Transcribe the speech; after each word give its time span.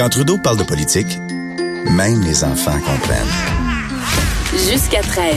Quand 0.00 0.08
Trudeau 0.08 0.38
parle 0.38 0.56
de 0.56 0.62
politique, 0.62 1.18
même 1.84 2.22
les 2.22 2.42
enfants 2.42 2.80
comprennent. 2.80 3.26
Jusqu'à 4.50 5.02
13. 5.02 5.34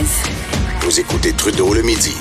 Vous 0.80 1.00
écoutez 1.00 1.34
Trudeau 1.34 1.74
le 1.74 1.82
midi. 1.82 2.16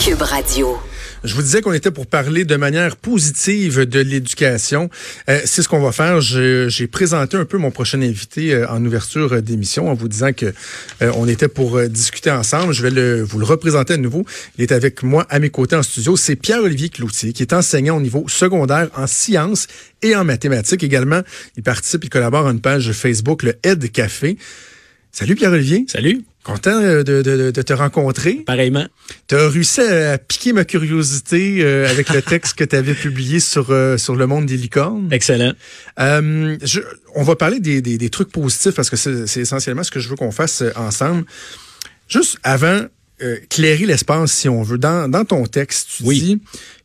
Cube 0.00 0.22
Radio. 0.22 0.76
Je 1.22 1.34
vous 1.34 1.42
disais 1.42 1.60
qu'on 1.60 1.74
était 1.74 1.90
pour 1.90 2.06
parler 2.06 2.46
de 2.46 2.56
manière 2.56 2.96
positive 2.96 3.80
de 3.80 4.00
l'éducation. 4.00 4.88
Euh, 5.28 5.40
c'est 5.44 5.62
ce 5.62 5.68
qu'on 5.68 5.80
va 5.80 5.92
faire. 5.92 6.22
J'ai 6.22 6.86
présenté 6.86 7.36
un 7.36 7.44
peu 7.44 7.58
mon 7.58 7.70
prochain 7.70 8.00
invité 8.00 8.54
euh, 8.54 8.66
en 8.70 8.82
ouverture 8.84 9.42
d'émission 9.42 9.90
en 9.90 9.94
vous 9.94 10.08
disant 10.08 10.32
que 10.32 10.46
euh, 11.02 11.12
on 11.16 11.28
était 11.28 11.48
pour 11.48 11.78
discuter 11.82 12.30
ensemble. 12.30 12.72
Je 12.72 12.86
vais 12.86 13.22
vous 13.22 13.38
le 13.38 13.44
représenter 13.44 13.94
à 13.94 13.96
nouveau. 13.98 14.24
Il 14.56 14.62
est 14.62 14.72
avec 14.72 15.02
moi 15.02 15.26
à 15.28 15.38
mes 15.40 15.50
côtés 15.50 15.76
en 15.76 15.82
studio. 15.82 16.16
C'est 16.16 16.36
Pierre-Olivier 16.36 16.88
Cloutier, 16.88 17.34
qui 17.34 17.42
est 17.42 17.52
enseignant 17.52 17.98
au 17.98 18.00
niveau 18.00 18.24
secondaire 18.26 18.88
en 18.96 19.06
sciences 19.06 19.66
et 20.00 20.16
en 20.16 20.24
mathématiques 20.24 20.82
également. 20.82 21.20
Il 21.58 21.62
participe, 21.62 22.02
il 22.04 22.08
collabore 22.08 22.46
à 22.46 22.50
une 22.50 22.60
page 22.60 22.92
Facebook, 22.92 23.42
le 23.42 23.56
Aide 23.62 23.92
Café. 23.92 24.38
Salut 25.12 25.34
Pierre-Olivier. 25.34 25.84
Salut. 25.86 26.24
Content 26.42 26.80
de, 26.80 27.02
de, 27.02 27.50
de, 27.50 27.62
te 27.62 27.72
rencontrer. 27.74 28.36
Pareillement. 28.46 28.86
Tu 29.28 29.34
as 29.34 29.48
réussi 29.48 29.82
à 29.82 30.16
piquer 30.16 30.54
ma 30.54 30.64
curiosité 30.64 31.62
euh, 31.62 31.90
avec 31.90 32.08
le 32.08 32.22
texte 32.22 32.54
que 32.54 32.64
tu 32.64 32.74
avais 32.76 32.94
publié 32.94 33.40
sur, 33.40 33.70
euh, 33.70 33.98
sur 33.98 34.16
le 34.16 34.26
monde 34.26 34.46
des 34.46 34.56
licornes. 34.56 35.08
Excellent. 35.12 35.52
Euh, 35.98 36.56
je, 36.62 36.80
on 37.14 37.24
va 37.24 37.36
parler 37.36 37.60
des, 37.60 37.82
des, 37.82 37.98
des, 37.98 38.08
trucs 38.08 38.32
positifs 38.32 38.74
parce 38.74 38.88
que 38.88 38.96
c'est 38.96 39.40
essentiellement 39.40 39.82
ce 39.82 39.90
que 39.90 40.00
je 40.00 40.08
veux 40.08 40.16
qu'on 40.16 40.32
fasse 40.32 40.64
ensemble. 40.76 41.24
Juste 42.08 42.38
avant, 42.42 42.86
clairer 43.50 43.84
l'espace 43.84 44.32
si 44.32 44.48
on 44.48 44.62
veut. 44.62 44.78
Dans, 44.78 45.10
dans 45.10 45.26
ton 45.26 45.44
texte, 45.44 45.88
tu 45.98 46.04
oui. 46.04 46.20
dis 46.20 46.42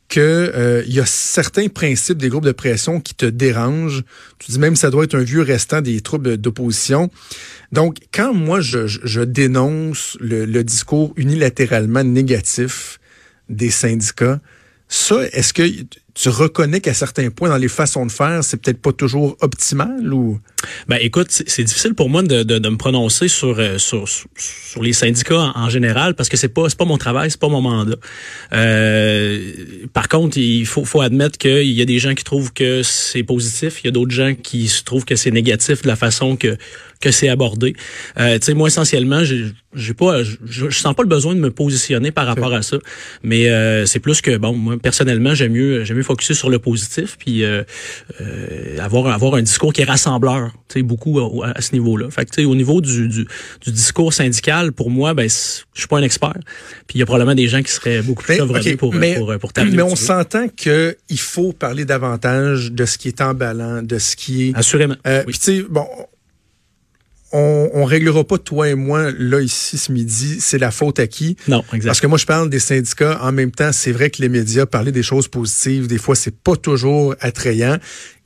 qu'il 0.07 0.21
euh, 0.21 0.83
y 0.87 0.99
a 0.99 1.05
certains 1.05 1.67
principes 1.67 2.17
des 2.17 2.29
groupes 2.29 2.45
de 2.45 2.51
pression 2.51 3.01
qui 3.01 3.15
te 3.15 3.25
dérangent. 3.25 4.03
Tu 4.39 4.51
dis 4.51 4.59
même 4.59 4.73
que 4.73 4.79
ça 4.79 4.91
doit 4.91 5.03
être 5.03 5.15
un 5.15 5.23
vieux 5.23 5.41
restant 5.41 5.81
des 5.81 5.99
troubles 6.01 6.37
d'opposition. 6.37 7.09
Donc, 7.71 7.97
quand 8.13 8.33
moi, 8.33 8.61
je, 8.61 9.23
dénonce 9.23 10.17
le, 10.19 10.63
discours 10.63 11.13
unilatéralement 11.17 12.03
négatif 12.03 12.99
des 13.49 13.71
syndicats, 13.71 14.39
ça, 14.87 15.23
est-ce 15.31 15.53
que 15.53 15.63
tu 16.15 16.29
reconnais 16.29 16.79
qu'à 16.79 16.93
certains 16.93 17.29
points 17.29 17.49
dans 17.49 17.57
les 17.57 17.67
façons 17.67 18.05
de 18.05 18.11
faire, 18.11 18.41
c'est 18.41 18.55
peut-être 18.55 18.81
pas 18.81 18.93
toujours 18.93 19.35
optimal 19.41 20.13
ou? 20.13 20.39
Ben 20.87 20.97
écoute, 21.01 21.27
c'est 21.29 21.63
difficile 21.63 21.93
pour 21.93 22.09
moi 22.09 22.23
de, 22.23 22.43
de, 22.43 22.57
de 22.57 22.69
me 22.69 22.77
prononcer 22.77 23.27
sur, 23.27 23.59
euh, 23.59 23.77
sur, 23.77 24.07
sur 24.07 24.81
les 24.81 24.93
syndicats 24.93 25.51
en, 25.53 25.69
général 25.69 26.15
parce 26.15 26.29
que 26.29 26.37
c'est 26.37 26.47
pas 26.47 26.67
pas 26.69 26.85
mon 26.85 26.97
travail, 26.97 27.29
c'est 27.29 27.39
pas 27.39 27.49
mon 27.49 27.61
mandat. 27.61 27.97
Euh, 28.53 29.53
par 29.93 30.07
contre, 30.07 30.37
il 30.37 30.65
faut 30.65 30.85
faut 30.85 31.01
admettre 31.01 31.37
qu'il 31.37 31.71
y 31.71 31.81
a 31.81 31.85
des 31.85 31.99
gens 31.99 32.15
qui 32.15 32.23
trouvent 32.23 32.53
que 32.53 32.81
c'est 32.81 33.23
positif, 33.23 33.81
il 33.83 33.87
y 33.87 33.89
a 33.89 33.91
d'autres 33.91 34.11
gens 34.15 34.33
qui 34.41 34.71
trouvent 34.85 35.05
que 35.05 35.17
c'est 35.17 35.31
négatif 35.31 35.81
de 35.81 35.87
la 35.87 35.97
façon 35.97 36.37
que 36.37 36.57
que 36.99 37.11
c'est 37.11 37.29
abordé. 37.29 37.75
Euh, 38.19 38.37
tu 38.39 38.45
sais, 38.45 38.53
moi 38.53 38.67
essentiellement, 38.67 39.23
j'ai 39.75 39.93
pas, 39.93 40.23
je, 40.23 40.69
sens 40.69 40.95
pas 40.95 41.03
le 41.03 41.09
besoin 41.09 41.35
de 41.35 41.39
me 41.39 41.51
positionner 41.51 42.11
par 42.11 42.25
rapport 42.25 42.53
à 42.53 42.61
ça, 42.61 42.77
mais 43.23 43.49
euh, 43.49 43.85
c'est 43.85 43.99
plus 43.99 44.21
que 44.21 44.37
bon, 44.37 44.53
moi 44.53 44.77
personnellement, 44.81 45.33
j'aime 45.35 45.51
mieux 45.51 45.83
j'aime 45.83 45.97
mieux 45.97 46.03
focuser 46.03 46.33
sur 46.33 46.49
le 46.49 46.59
positif, 46.59 47.17
puis 47.17 47.43
euh, 47.43 47.63
euh, 48.21 48.77
avoir 48.79 49.07
avoir 49.07 49.35
un 49.35 49.41
discours 49.41 49.73
qui 49.73 49.81
est 49.81 49.85
rassembleur, 49.85 50.51
tu 50.69 50.79
sais, 50.79 50.81
beaucoup 50.81 51.19
à, 51.19 51.49
à 51.49 51.61
ce 51.61 51.73
niveau-là. 51.73 52.09
Fait 52.09 52.25
que 52.25 52.31
tu 52.31 52.41
sais, 52.41 52.45
au 52.45 52.55
niveau 52.55 52.81
du, 52.81 53.07
du, 53.07 53.27
du, 53.61 53.71
discours 53.71 54.13
syndical, 54.13 54.71
pour 54.71 54.89
moi, 54.89 55.13
ben 55.13 55.29
je 55.29 55.79
suis 55.79 55.87
pas 55.87 55.97
un 55.97 56.03
expert, 56.03 56.37
puis 56.87 56.97
il 56.97 56.99
y 56.99 57.03
a 57.03 57.05
probablement 57.05 57.35
des 57.35 57.47
gens 57.47 57.61
qui 57.61 57.71
seraient 57.71 58.01
beaucoup 58.01 58.23
plus 58.23 58.37
chevronnés 58.37 58.77
pour, 58.77 58.93
mais, 58.93 59.15
pour, 59.15 59.37
pour, 59.37 59.51
Mais 59.71 59.81
on 59.81 59.95
s'entend 59.95 60.47
que 60.47 60.95
il 61.09 61.19
faut 61.19 61.51
parler 61.51 61.85
davantage 61.85 62.71
de 62.71 62.85
ce 62.85 62.97
qui 62.97 63.09
est 63.09 63.21
emballant, 63.21 63.81
de 63.81 63.99
ce 63.99 64.15
qui 64.15 64.49
est 64.49 64.57
assurément. 64.57 64.95
Euh, 65.05 65.23
oui. 65.27 65.33
Puis 65.33 65.39
tu 65.39 65.57
sais, 65.57 65.65
bon 65.69 65.87
on, 67.31 67.69
on 67.73 67.85
réglera 67.85 68.23
pas 68.23 68.37
toi 68.37 68.69
et 68.69 68.75
moi 68.75 69.11
là 69.17 69.41
ici 69.41 69.77
ce 69.77 69.91
midi, 69.91 70.37
c'est 70.39 70.57
la 70.57 70.71
faute 70.71 70.99
à 70.99 71.07
qui? 71.07 71.37
Non, 71.47 71.59
exactement. 71.59 71.85
Parce 71.85 72.01
que 72.01 72.07
moi 72.07 72.17
je 72.17 72.25
parle 72.25 72.49
des 72.49 72.59
syndicats 72.59 73.19
en 73.21 73.31
même 73.31 73.51
temps, 73.51 73.71
c'est 73.71 73.91
vrai 73.91 74.09
que 74.09 74.21
les 74.21 74.29
médias 74.29 74.65
parler 74.65 74.91
des 74.91 75.03
choses 75.03 75.27
positives, 75.27 75.87
des 75.87 75.97
fois 75.97 76.15
c'est 76.15 76.35
pas 76.35 76.55
toujours 76.55 77.15
attrayant. 77.19 77.77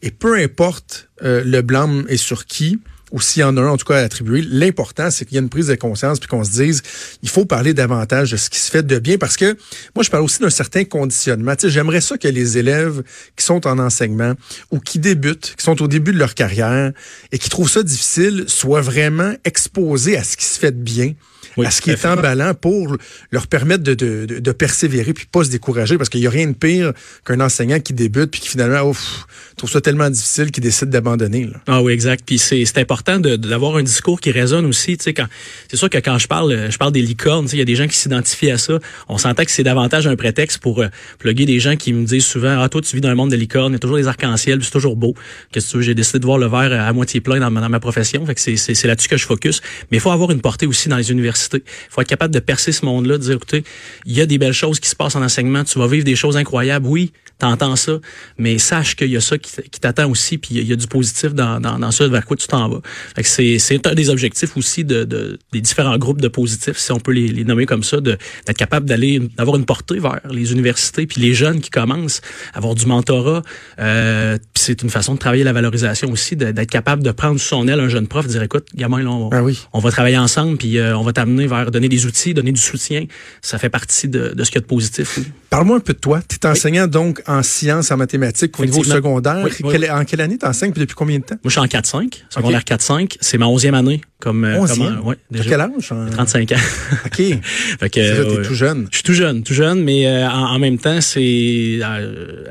Et 0.02 0.12
peu 0.12 0.36
importe 0.36 1.10
euh, 1.24 1.44
le 1.44 1.62
blâme 1.62 2.06
est 2.10 2.18
sur 2.18 2.46
qui, 2.46 2.80
ou 3.12 3.22
s'il 3.22 3.42
y 3.42 3.44
en 3.44 3.56
a 3.58 3.62
un 3.62 3.70
en 3.70 3.78
tout 3.78 3.86
cas 3.86 3.98
à 3.98 4.02
attribuer, 4.02 4.42
l'important 4.42 5.12
c'est 5.12 5.26
qu'il 5.26 5.36
y 5.36 5.38
ait 5.38 5.42
une 5.42 5.50
prise 5.50 5.68
de 5.68 5.76
conscience 5.76 6.20
puis 6.20 6.28
qu'on 6.28 6.44
se 6.44 6.52
dise 6.52 6.82
il 7.24 7.30
faut 7.30 7.46
parler 7.46 7.74
davantage 7.74 8.32
de 8.32 8.38
ce 8.38 8.50
qui 8.50 8.60
se 8.60 8.70
fait 8.70 8.84
de 8.84 9.00
bien 9.00 9.18
parce 9.18 9.38
que 9.38 9.58
moi 9.96 10.04
je 10.04 10.10
parle 10.10 10.24
aussi 10.24 10.40
d'un 10.40 10.50
certain 10.50 10.84
conditionnement. 10.84 11.56
Tu 11.56 11.70
j'aimerais 11.70 12.02
ça 12.02 12.18
que 12.18 12.28
les 12.28 12.58
élèves 12.58 13.04
qui 13.36 13.46
sont 13.46 13.66
en 13.68 13.80
enseignement 13.80 14.34
ou 14.72 14.80
qui 14.80 15.00
débutent, 15.00 15.56
qui 15.58 15.64
sont 15.64 15.82
au 15.82 15.88
début 15.88 16.14
de 16.14 16.20
leur 16.20 16.36
carrière 16.36 16.92
et 17.32 17.38
qui 17.38 17.50
trouvent 17.50 17.70
ça 17.70 17.84
difficile 17.84 18.46
soient 18.48 18.82
vraiment 18.82 19.34
exposés 19.46 20.18
à 20.18 20.24
ce 20.24 20.38
qui 20.38 20.46
se 20.46 20.60
fait 20.60 20.72
de 20.72 20.82
bien. 20.82 21.14
Oui, 21.60 21.66
à 21.66 21.72
ce 21.72 21.82
qui 21.82 21.92
est 21.92 22.06
emballant 22.06 22.54
pour 22.54 22.96
leur 23.32 23.48
permettre 23.48 23.84
de, 23.84 23.94
de, 23.94 24.26
de, 24.26 24.40
de, 24.40 24.52
persévérer 24.52 25.14
puis 25.14 25.26
pas 25.26 25.44
se 25.44 25.50
décourager 25.50 25.98
parce 25.98 26.10
qu'il 26.10 26.22
y 26.22 26.28
a 26.28 26.30
rien 26.30 26.48
de 26.48 26.54
pire 26.54 26.94
qu'un 27.26 27.40
enseignant 27.40 27.80
qui 27.80 27.94
débute 27.94 28.32
puis 28.32 28.42
qui 28.42 28.50
finalement 28.50 28.82
ouf, 28.90 29.26
trouve 29.58 29.70
ça 29.70 29.82
tellement 29.82 30.10
difficile 30.10 30.52
qu'il 30.52 30.64
décide 30.64 30.90
d'abandonner. 30.90 31.50
Ah 31.68 31.82
oui, 31.82 31.94
exact. 31.94 32.24
Puis 32.26 32.40
c'est 32.40 32.78
important 32.78 33.20
d'avoir 33.20 33.76
un 33.78 33.84
discours 33.84 34.20
qui 34.20 34.32
résonne 34.32 34.66
aussi. 34.66 34.98
Quand 34.98 35.26
c'est 35.68 35.78
sûr 35.78 35.90
que 35.90 35.98
quand 35.98 36.18
je 36.18 36.28
parle, 36.28 36.72
je 36.72 36.78
parle 36.78 36.92
des 36.92 37.02
licornes. 37.02 37.48
Il 37.52 37.60
y 37.60 37.62
a 37.62 37.66
des 37.66 37.76
gens 37.76 37.88
qui 37.88 37.98
s'identifient 37.98 38.52
à 38.52 38.58
ça. 38.58 38.80
On 39.08 39.18
s'entend 39.18 39.44
que 39.44 39.52
c'est 39.52 39.64
davantage 39.64 40.08
un 40.08 40.16
prétexte 40.16 40.60
pour 40.60 40.82
euh, 40.82 40.88
plugger 41.20 41.46
des 41.46 41.60
gens 41.60 41.76
qui 41.76 41.94
me 41.94 42.06
disent 42.06 42.26
souvent 42.26 42.62
ah 42.62 42.70
toi 42.70 42.82
tu 42.82 42.96
vis 42.96 43.02
dans 43.02 43.10
un 43.10 43.16
monde 43.16 43.32
de 43.32 43.36
licornes, 43.36 43.74
il 43.74 43.76
y 43.76 43.78
a 43.78 43.80
toujours 43.80 43.98
des 43.98 44.08
arcs-en-ciel, 44.08 44.64
c'est 44.64 44.72
toujours 44.72 44.96
beau. 44.96 45.14
Qu'est-ce 45.52 45.68
que 45.68 45.72
tu 45.72 45.78
veux 45.78 45.84
J'ai 45.84 45.96
décidé 45.96 46.20
de 46.20 46.26
voir 46.26 46.38
le 46.38 46.48
verre 46.48 46.72
à 46.72 46.94
moitié 46.94 47.22
plein 47.22 47.40
dans 47.40 47.52
ma, 47.52 47.62
dans 47.62 47.70
ma 47.70 47.80
profession. 47.80 48.26
Fait 48.26 48.36
que 48.36 48.42
c'est 48.42 48.86
là-dessus 48.86 49.10
que 49.10 49.18
je 49.18 49.26
focus. 49.26 49.62
Mais 49.92 49.98
il 49.98 50.00
faut 50.00 50.12
avoir 50.12 50.32
une 50.32 50.42
portée 50.42 50.68
aussi 50.68 50.90
dans 50.90 50.98
les 50.98 51.12
universités. 51.12 51.49
Il 51.58 51.62
faut 51.90 52.02
être 52.02 52.08
capable 52.08 52.34
de 52.34 52.40
percer 52.40 52.72
ce 52.72 52.86
monde-là, 52.86 53.18
de 53.18 53.24
dire, 53.24 53.36
écoutez, 53.36 53.64
il 54.06 54.14
y 54.14 54.22
a 54.22 54.26
des 54.26 54.38
belles 54.38 54.54
choses 54.54 54.80
qui 54.80 54.90
se 54.90 54.96
passent 54.96 55.16
en 55.16 55.24
enseignement, 55.24 55.64
tu 55.64 55.80
vas 55.80 55.88
vivre 55.88 56.06
des 56.06 56.16
choses 56.16 56.38
incroyables, 56.38 56.88
oui, 56.88 57.12
t'entends 57.40 57.76
ça, 57.76 58.00
mais 58.38 58.58
sache 58.58 58.96
qu'il 58.96 59.10
y 59.10 59.18
a 59.18 59.22
ça 59.22 59.38
qui, 59.38 59.52
qui 59.72 59.80
t'attend 59.80 60.10
aussi, 60.10 60.38
puis 60.38 60.56
il 60.56 60.68
y, 60.68 60.74
a 60.74 60.76
du 60.76 60.88
positif 60.88 61.34
dans, 61.34 61.60
dans, 61.60 61.80
dans 61.80 61.92
ça 61.92 62.08
vers 62.08 62.26
quoi 62.26 62.38
tu 62.38 62.48
t'en 62.48 62.70
vas. 62.70 62.82
Fait 63.16 63.24
que 63.24 63.28
c'est, 63.28 63.58
c'est 63.60 63.88
un 63.88 63.96
des 63.96 64.10
objectifs 64.10 64.56
aussi 64.58 64.84
de, 64.84 65.06
de, 65.06 65.40
des 65.52 65.62
différents 65.62 65.98
groupes 65.98 66.22
de 66.22 66.28
positifs, 66.28 66.78
si 66.78 66.92
on 66.92 67.00
peut 67.00 67.14
les, 67.14 67.30
les 67.30 67.46
nommer 67.46 67.66
comme 67.66 67.84
ça, 67.84 68.02
d'être 68.02 68.58
capable 68.58 68.88
d'aller, 68.88 69.20
d'avoir 69.38 69.58
une 69.58 69.66
portée 69.66 70.00
vers 70.00 70.20
les 70.30 70.52
universités, 70.52 71.08
puis 71.08 71.22
les 71.22 71.34
jeunes 71.34 71.62
qui 71.62 71.70
commencent, 71.70 72.22
avoir 72.54 72.76
du 72.76 72.86
mentorat. 72.86 73.42
Euh, 73.80 74.38
c'est 74.56 74.84
une 74.84 74.90
façon 74.90 75.14
de 75.14 75.20
travailler 75.20 75.44
la 75.44 75.54
valorisation 75.54 76.12
aussi, 76.12 76.36
d'être 76.36 76.70
capable 76.70 77.04
de 77.04 77.12
prendre 77.12 77.40
sous 77.40 77.48
son 77.48 77.68
aile 77.68 77.80
un 77.80 77.90
jeune 77.90 78.08
prof, 78.08 78.28
dire 78.28 78.44
écoute, 78.44 78.68
gamin, 78.76 79.02
là, 79.02 79.10
on, 79.10 79.30
ah 79.32 79.44
oui. 79.44 79.60
on 79.72 79.80
va 79.80 79.92
travailler 79.92 80.18
ensemble, 80.18 80.58
puis 80.58 80.78
euh, 80.78 80.98
on 80.98 81.04
va 81.04 81.14
t'amener 81.14 81.48
vers 81.48 81.72
donner 81.72 81.90
des 81.90 82.06
outils, 82.06 82.34
donner 82.34 82.52
du 82.52 82.62
soutien. 82.62 83.06
Ça 83.42 83.58
fait 83.58 83.70
partie 83.70 84.10
de, 84.10 84.34
de 84.36 84.44
ce 84.44 84.52
qu'il 84.52 84.58
y 84.58 84.60
a 84.60 84.62
de 84.62 84.68
positif. 84.68 85.20
Parle-moi 85.50 85.78
un 85.78 85.80
peu 85.80 85.94
de 85.94 86.00
toi. 86.00 86.22
Tu 86.28 86.36
es 86.36 86.46
enseignant 86.46 86.88
donc 86.88 87.22
en 87.30 87.44
sciences, 87.44 87.92
en 87.92 87.98
mathématiques 87.98 88.60
au 88.60 88.66
niveau 88.66 88.84
secondaire. 88.84 89.46
Oui, 89.46 89.90
en 89.90 90.04
quelle 90.04 90.22
année 90.22 90.38
tu 90.38 90.46
enseignes 90.46 90.74
depuis 90.74 90.96
combien 90.96 91.20
de 91.20 91.24
temps? 91.24 91.36
Moi, 91.44 91.50
je 91.50 91.52
suis 91.52 91.60
en 91.60 91.66
4-5, 91.66 92.24
secondaire 92.30 92.62
okay. 92.62 92.76
4-5. 92.76 93.18
C'est 93.22 93.38
ma 93.38 93.46
11e 93.46 93.76
année. 93.76 94.02
Comme, 94.20 94.44
Onzième? 94.44 94.98
comme 94.98 95.08
ouais, 95.08 95.16
déjà. 95.32 95.50
quel 95.50 95.62
âge? 95.62 95.94
35 96.12 96.52
ans. 96.52 96.56
OK. 97.06 97.16
fait 97.80 97.90
que, 97.90 98.00
euh, 98.02 98.36
t'es 98.36 98.48
tout 98.50 98.54
jeune. 98.54 98.88
Je 98.92 98.98
suis 98.98 99.04
tout 99.04 99.14
jeune, 99.14 99.44
tout 99.44 99.54
jeune, 99.54 99.82
mais 99.82 100.08
euh, 100.08 100.30
en, 100.30 100.56
en, 100.56 100.60
même 100.60 100.78
temps, 100.78 101.00
c'est 101.00 101.80
euh, 101.82 102.44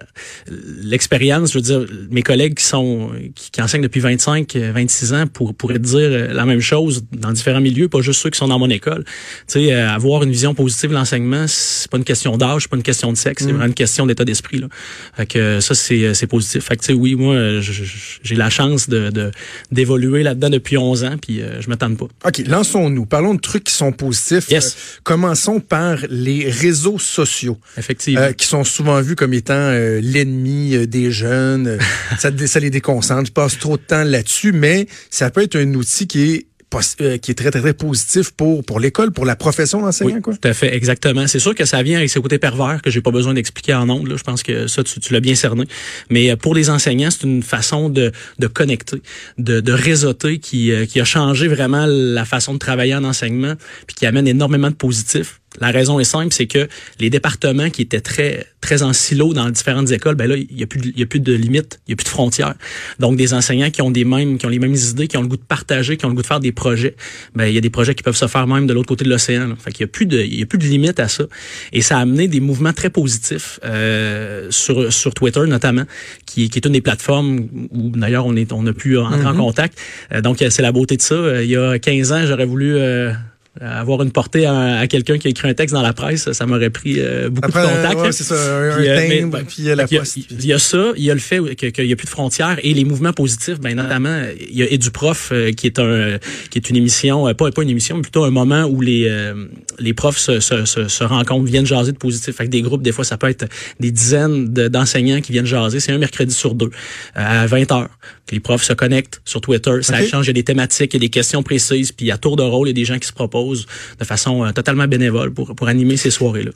l'expérience, 0.82 1.52
je 1.52 1.58
veux 1.58 1.62
dire, 1.62 1.84
mes 2.10 2.22
collègues 2.22 2.54
qui 2.54 2.64
sont 2.64 3.10
qui, 3.34 3.50
qui, 3.50 3.60
enseignent 3.60 3.82
depuis 3.82 4.00
25, 4.00 4.56
26 4.56 5.12
ans 5.12 5.26
pour, 5.26 5.54
pourraient 5.54 5.78
dire 5.78 6.32
la 6.32 6.46
même 6.46 6.62
chose 6.62 7.04
dans 7.12 7.32
différents 7.32 7.60
milieux, 7.60 7.88
pas 7.88 8.00
juste 8.00 8.22
ceux 8.22 8.30
qui 8.30 8.38
sont 8.38 8.48
dans 8.48 8.58
mon 8.58 8.70
école. 8.70 9.04
Tu 9.46 9.66
sais, 9.66 9.72
avoir 9.74 10.22
une 10.22 10.30
vision 10.30 10.54
positive 10.54 10.88
de 10.88 10.94
l'enseignement, 10.94 11.44
c'est 11.48 11.90
pas 11.90 11.98
une 11.98 12.04
question 12.04 12.38
d'âge, 12.38 12.62
c'est 12.62 12.70
pas 12.70 12.78
une 12.78 12.82
question 12.82 13.12
de 13.12 13.18
sexe, 13.18 13.42
mm. 13.42 13.46
c'est 13.46 13.52
vraiment 13.52 13.66
une 13.66 13.74
question 13.74 14.06
d'état 14.06 14.24
d'esprit. 14.24 14.60
Là. 14.60 14.68
Fait 15.14 15.26
que 15.26 15.60
ça, 15.60 15.74
c'est, 15.74 16.14
c'est 16.14 16.26
positif. 16.26 16.64
Fait 16.64 16.76
que 16.76 16.80
tu 16.80 16.86
sais, 16.86 16.92
oui, 16.94 17.14
moi, 17.14 17.60
j'ai 17.60 18.36
la 18.36 18.48
chance 18.48 18.88
de, 18.88 19.10
de 19.10 19.30
d'évoluer 19.70 20.22
là-dedans 20.22 20.48
depuis 20.48 20.78
11 20.78 21.04
ans, 21.04 21.16
puis 21.20 21.42
je 21.60 21.68
m'attends 21.68 21.94
pas. 21.94 22.06
OK, 22.26 22.42
lançons-nous. 22.46 23.06
Parlons 23.06 23.34
de 23.34 23.40
trucs 23.40 23.64
qui 23.64 23.74
sont 23.74 23.92
positifs. 23.92 24.48
Yes. 24.50 24.66
Euh, 24.66 25.00
commençons 25.02 25.60
par 25.60 25.98
les 26.08 26.48
réseaux 26.48 26.98
sociaux. 26.98 27.58
Effectivement. 27.76 28.20
Euh, 28.20 28.32
qui 28.32 28.46
sont 28.46 28.64
souvent 28.64 29.00
vus 29.00 29.16
comme 29.16 29.34
étant 29.34 29.54
euh, 29.54 30.00
l'ennemi 30.02 30.86
des 30.86 31.10
jeunes. 31.10 31.78
ça, 32.18 32.30
ça 32.46 32.60
les 32.60 32.70
déconcentre. 32.70 33.26
Je 33.26 33.32
passe 33.32 33.58
trop 33.58 33.76
de 33.76 33.82
temps 33.82 34.04
là-dessus, 34.04 34.52
mais 34.52 34.86
ça 35.10 35.30
peut 35.30 35.42
être 35.42 35.56
un 35.56 35.74
outil 35.74 36.06
qui 36.06 36.32
est 36.32 36.46
qui 36.70 37.30
est 37.30 37.34
très, 37.34 37.50
très, 37.50 37.60
très 37.60 37.74
positif 37.74 38.30
pour, 38.30 38.64
pour 38.64 38.80
l'école, 38.80 39.10
pour 39.10 39.24
la 39.24 39.36
profession 39.36 39.80
d'enseignant. 39.80 40.16
Oui, 40.16 40.22
quoi. 40.22 40.34
tout 40.34 40.48
à 40.48 40.52
fait, 40.52 40.74
exactement. 40.74 41.26
C'est 41.26 41.38
sûr 41.38 41.54
que 41.54 41.64
ça 41.64 41.82
vient 41.82 41.98
avec 41.98 42.10
ce 42.10 42.18
côté 42.18 42.38
pervers 42.38 42.82
que 42.82 42.90
j'ai 42.90 43.00
pas 43.00 43.10
besoin 43.10 43.34
d'expliquer 43.34 43.74
en 43.74 43.88
ondes. 43.88 44.08
Là. 44.08 44.16
Je 44.16 44.22
pense 44.22 44.42
que 44.42 44.66
ça, 44.66 44.84
tu, 44.84 45.00
tu 45.00 45.12
l'as 45.12 45.20
bien 45.20 45.34
cerné. 45.34 45.64
Mais 46.10 46.36
pour 46.36 46.54
les 46.54 46.70
enseignants, 46.70 47.10
c'est 47.10 47.24
une 47.24 47.42
façon 47.42 47.88
de, 47.88 48.12
de 48.38 48.46
connecter, 48.46 49.02
de, 49.38 49.60
de 49.60 49.72
réseauter 49.72 50.38
qui, 50.38 50.72
qui 50.88 51.00
a 51.00 51.04
changé 51.04 51.48
vraiment 51.48 51.86
la 51.86 52.24
façon 52.24 52.52
de 52.54 52.58
travailler 52.58 52.94
en 52.94 53.04
enseignement, 53.04 53.54
puis 53.86 53.96
qui 53.96 54.06
amène 54.06 54.28
énormément 54.28 54.68
de 54.68 54.74
positifs 54.74 55.40
La 55.60 55.70
raison 55.70 55.98
est 56.00 56.04
simple, 56.04 56.32
c'est 56.32 56.46
que 56.46 56.68
les 57.00 57.10
départements 57.10 57.70
qui 57.70 57.82
étaient 57.82 58.00
très 58.00 58.46
très 58.60 58.82
en 58.82 58.92
silo 58.92 59.34
dans 59.34 59.48
différentes 59.50 59.90
écoles, 59.92 60.16
ben 60.16 60.28
là, 60.28 60.36
il 60.36 60.58
y 60.58 60.64
a 60.64 60.66
plus 60.66 60.80
de, 60.80 60.88
il 60.88 60.98
y 60.98 61.02
a 61.02 61.06
plus 61.06 61.20
de 61.20 61.32
limites, 61.32 61.78
il 61.86 61.92
y 61.92 61.94
a 61.94 61.96
plus 61.96 62.04
de 62.04 62.08
frontières. 62.08 62.54
Donc 62.98 63.16
des 63.16 63.32
enseignants 63.32 63.70
qui 63.70 63.82
ont 63.82 63.90
des 63.90 64.04
mêmes 64.04 64.36
qui 64.36 64.46
ont 64.46 64.48
les 64.50 64.58
mêmes 64.58 64.74
idées, 64.74 65.06
qui 65.06 65.16
ont 65.16 65.22
le 65.22 65.28
goût 65.28 65.36
de 65.36 65.42
partager, 65.42 65.96
qui 65.96 66.04
ont 66.06 66.08
le 66.08 66.14
goût 66.14 66.22
de 66.22 66.26
faire 66.26 66.40
des 66.40 66.52
projets, 66.52 66.96
ben 67.34 67.46
il 67.46 67.54
y 67.54 67.58
a 67.58 67.60
des 67.60 67.70
projets 67.70 67.94
qui 67.94 68.02
peuvent 68.02 68.16
se 68.16 68.26
faire 68.26 68.46
même 68.46 68.66
de 68.66 68.72
l'autre 68.74 68.88
côté 68.88 69.04
de 69.04 69.10
l'océan. 69.10 69.54
Fait 69.58 69.70
qu'il 69.72 69.82
y 69.82 69.84
a 69.84 69.88
plus 69.88 70.06
de 70.06 70.18
il 70.18 70.38
y 70.38 70.42
a 70.42 70.46
plus 70.46 70.58
de 70.58 70.64
limites 70.64 70.98
à 71.00 71.08
ça 71.08 71.24
et 71.72 71.82
ça 71.82 71.98
a 71.98 72.00
amené 72.00 72.26
des 72.28 72.40
mouvements 72.40 72.72
très 72.72 72.90
positifs 72.90 73.60
euh, 73.64 74.48
sur 74.50 74.92
sur 74.92 75.14
Twitter 75.14 75.40
notamment 75.46 75.84
qui, 76.26 76.50
qui 76.50 76.58
est 76.58 76.66
une 76.66 76.72
des 76.72 76.80
plateformes 76.80 77.46
où 77.70 77.90
d'ailleurs 77.90 78.26
on 78.26 78.34
est 78.36 78.52
on 78.52 78.66
a 78.66 78.72
pu 78.72 78.98
entrer 78.98 79.24
en 79.26 79.32
Mhm. 79.32 79.38
contact. 79.38 79.78
Euh, 80.12 80.20
donc 80.20 80.38
c'est 80.50 80.62
la 80.62 80.72
beauté 80.72 80.96
de 80.96 81.02
ça. 81.02 81.14
Euh, 81.14 81.44
Il 81.44 81.50
y 81.50 81.56
a 81.56 81.78
15 81.78 82.12
ans, 82.12 82.26
j'aurais 82.26 82.44
voulu 82.44 82.76
euh, 82.76 83.12
avoir 83.60 84.02
une 84.02 84.10
portée 84.12 84.46
à, 84.46 84.78
à 84.78 84.86
quelqu'un 84.86 85.18
qui 85.18 85.26
a 85.26 85.30
écrit 85.30 85.48
un 85.48 85.54
texte 85.54 85.74
dans 85.74 85.82
la 85.82 85.92
presse, 85.92 86.30
ça 86.32 86.46
m'aurait 86.46 86.70
pris 86.70 86.96
euh, 86.98 87.28
beaucoup 87.30 87.48
Après, 87.48 87.62
de 87.62 87.66
contacts. 87.66 88.00
ouais, 88.00 88.12
c'est 88.12 88.24
ça, 88.24 88.34
un, 88.34 88.76
Puis, 88.76 88.88
un 88.88 88.92
euh, 88.92 89.06
mais- 89.08 89.20
timbre, 89.20 89.38
puis 89.48 89.68
euh, 89.70 89.74
la 89.74 89.84
il, 89.90 89.94
y 89.94 89.98
a, 89.98 90.02
il 90.30 90.46
y 90.46 90.52
a 90.52 90.58
ça, 90.58 90.92
il 90.96 91.02
y 91.04 91.10
a 91.10 91.14
le 91.14 91.20
fait 91.20 91.40
qu'il 91.56 91.86
n'y 91.86 91.92
a 91.92 91.96
plus 91.96 92.04
de 92.06 92.10
frontières 92.10 92.58
et 92.62 92.74
les 92.74 92.84
mouvements 92.84 93.12
positifs, 93.12 93.60
ben 93.60 93.74
notamment 93.76 94.22
il 94.48 94.56
y 94.56 94.62
a 94.62 94.72
EduProf 94.72 95.30
euh, 95.32 95.52
qui 95.52 95.66
est 95.66 95.78
un 95.78 96.18
qui 96.50 96.58
est 96.58 96.70
une 96.70 96.76
émission, 96.76 97.26
euh, 97.28 97.34
pas 97.34 97.50
pas 97.50 97.62
une 97.62 97.70
émission, 97.70 97.96
mais 97.96 98.02
plutôt 98.02 98.24
un 98.24 98.30
moment 98.30 98.64
où 98.64 98.80
les 98.80 99.06
euh, 99.08 99.46
les 99.78 99.94
profs 99.94 100.18
se, 100.18 100.40
se, 100.40 100.64
se, 100.64 100.88
se 100.88 101.04
rencontrent, 101.04 101.44
viennent 101.46 101.66
jaser 101.66 101.92
de 101.92 101.98
positif. 101.98 102.36
Fait 102.36 102.44
que 102.44 102.50
des 102.50 102.62
groupes, 102.62 102.82
des 102.82 102.92
fois, 102.92 103.04
ça 103.04 103.16
peut 103.16 103.28
être 103.28 103.46
des 103.80 103.90
dizaines 103.90 104.52
de- 104.52 104.68
d'enseignants 104.68 105.20
qui 105.20 105.32
viennent 105.32 105.46
jaser. 105.46 105.80
C'est 105.80 105.92
un 105.92 105.98
mercredi 105.98 106.34
sur 106.34 106.54
deux 106.54 106.66
euh, 106.66 106.70
à 107.14 107.46
20 107.46 107.70
heures. 107.72 107.88
Les 108.30 108.40
profs 108.40 108.62
se 108.64 108.72
connectent 108.74 109.22
sur 109.24 109.40
Twitter, 109.40 109.78
ça 109.82 109.94
Ok. 109.96 110.02
échange, 110.02 110.26
il 110.26 110.28
y 110.28 110.30
a 110.30 110.34
des 110.34 110.42
thématiques, 110.42 110.92
il 110.92 110.96
y 110.96 111.00
a 111.00 111.06
des 111.06 111.08
questions 111.08 111.42
précises, 111.42 111.92
puis 111.92 112.10
à 112.10 112.18
tour 112.18 112.36
de 112.36 112.42
rôle, 112.42 112.68
il 112.68 112.70
y 112.70 112.72
a 112.72 112.74
des 112.74 112.84
gens 112.84 112.98
qui 112.98 113.08
se 113.08 113.12
proposent 113.12 113.47
de 113.54 114.04
façon 114.04 114.44
euh, 114.44 114.52
totalement 114.52 114.86
bénévole 114.86 115.32
pour 115.32 115.54
pour 115.54 115.68
animer 115.68 115.96
ces 115.96 116.10
soirées-là. 116.10 116.50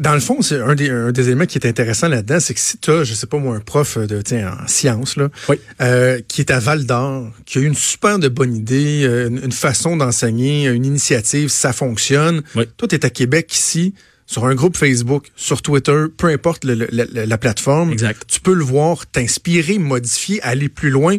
Dans 0.00 0.14
le 0.14 0.20
fond, 0.20 0.42
c'est 0.42 0.60
un 0.60 0.74
des, 0.74 0.90
un 0.90 1.12
des 1.12 1.26
éléments 1.26 1.46
qui 1.46 1.58
est 1.58 1.66
intéressant 1.66 2.08
là-dedans, 2.08 2.40
c'est 2.40 2.54
que 2.54 2.60
si 2.60 2.78
tu 2.78 2.90
as, 2.90 3.04
je 3.04 3.14
sais 3.14 3.26
pas 3.26 3.38
moi, 3.38 3.56
un 3.56 3.60
prof 3.60 3.98
de 3.98 4.22
tiens, 4.22 4.56
en 4.62 4.66
sciences, 4.68 5.16
là, 5.16 5.28
Oui. 5.48 5.56
euh, 5.80 6.20
qui 6.28 6.40
est 6.40 6.50
à 6.50 6.58
Val 6.60 6.86
d'Or, 6.86 7.30
qui 7.46 7.58
a 7.58 7.60
eu 7.60 7.66
une 7.66 7.74
super 7.74 8.18
de 8.18 8.28
bonne 8.28 8.54
idée, 8.56 9.02
euh, 9.04 9.28
une, 9.28 9.40
une 9.44 9.52
façon 9.52 9.96
d'enseigner, 9.96 10.66
une 10.68 10.84
initiative, 10.84 11.48
ça 11.48 11.72
fonctionne. 11.72 12.42
Oui. 12.54 12.64
Toi, 12.76 12.88
tu 12.88 12.94
es 12.94 13.04
à 13.04 13.10
Québec 13.10 13.54
ici, 13.54 13.94
sur 14.26 14.44
un 14.44 14.54
groupe 14.54 14.76
Facebook, 14.76 15.28
sur 15.36 15.62
Twitter, 15.62 16.04
peu 16.18 16.26
importe 16.26 16.64
le- 16.64 16.74
le- 16.74 16.88
la, 16.92 17.24
la 17.24 17.38
plateforme. 17.38 17.92
Exact. 17.92 18.22
Tu 18.28 18.40
peux 18.40 18.52
le 18.52 18.62
voir, 18.62 19.06
t'inspirer, 19.06 19.78
modifier, 19.78 20.42
aller 20.42 20.68
plus 20.68 20.90
loin. 20.90 21.16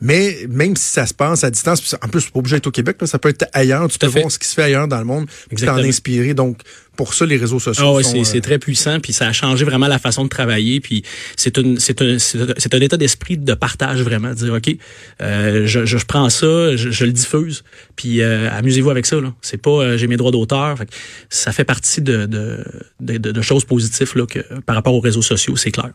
Mais 0.00 0.46
même 0.48 0.76
si 0.76 0.84
ça 0.84 1.06
se 1.06 1.14
passe 1.14 1.44
à 1.44 1.50
distance, 1.50 1.96
en 2.02 2.08
plus, 2.08 2.22
c'est 2.22 2.30
pas 2.32 2.38
obligé 2.40 2.56
d'être 2.56 2.66
au 2.66 2.70
Québec, 2.72 2.96
là, 3.00 3.06
ça 3.06 3.18
peut 3.18 3.28
être 3.28 3.46
ailleurs. 3.52 3.88
Tu 3.88 3.98
peux 3.98 4.08
fait. 4.08 4.20
voir 4.20 4.30
ce 4.32 4.38
qui 4.38 4.48
se 4.48 4.54
fait 4.54 4.62
ailleurs 4.64 4.88
dans 4.88 4.98
le 4.98 5.04
monde, 5.04 5.26
t'en 5.56 5.76
inspirer. 5.78 6.34
Donc, 6.34 6.58
pour 6.96 7.12
ça, 7.14 7.26
les 7.26 7.36
réseaux 7.36 7.58
sociaux 7.58 7.98
Ah 7.98 8.02
sont, 8.04 8.22
c'est 8.24 8.38
euh, 8.38 8.40
très 8.40 8.58
puissant, 8.60 9.00
puis 9.00 9.12
ça 9.12 9.26
a 9.26 9.32
changé 9.32 9.64
vraiment 9.64 9.88
la 9.88 9.98
façon 9.98 10.22
de 10.24 10.28
travailler, 10.28 10.80
puis 10.80 11.02
c'est 11.36 11.58
un 11.58 12.80
état 12.80 12.96
d'esprit 12.96 13.36
de 13.36 13.54
partage 13.54 14.00
vraiment, 14.02 14.28
de 14.30 14.34
dire 14.34 14.52
ok, 14.54 14.76
euh, 15.20 15.66
je, 15.66 15.84
je 15.84 15.98
prends 16.06 16.30
ça, 16.30 16.76
je, 16.76 16.90
je 16.90 17.04
le 17.04 17.10
diffuse, 17.12 17.64
puis 17.96 18.20
euh, 18.22 18.48
amusez-vous 18.52 18.90
avec 18.90 19.06
ça. 19.06 19.16
C'est 19.42 19.56
pas 19.60 19.96
j'ai 19.96 20.06
mes 20.06 20.16
droits 20.16 20.30
d'auteur, 20.30 20.78
Fait 20.78 20.86
que 20.86 20.92
ça 21.28 21.50
fait 21.52 21.64
partie 21.64 22.00
de 22.00 22.26
de, 22.26 22.64
de, 23.00 23.16
de- 23.18 23.32
de 23.32 23.42
choses 23.42 23.64
positives 23.64 24.12
là 24.16 24.26
que 24.26 24.38
par 24.60 24.76
rapport 24.76 24.94
aux 24.94 25.00
réseaux 25.00 25.22
sociaux, 25.22 25.56
c'est 25.56 25.70
clair. 25.72 25.90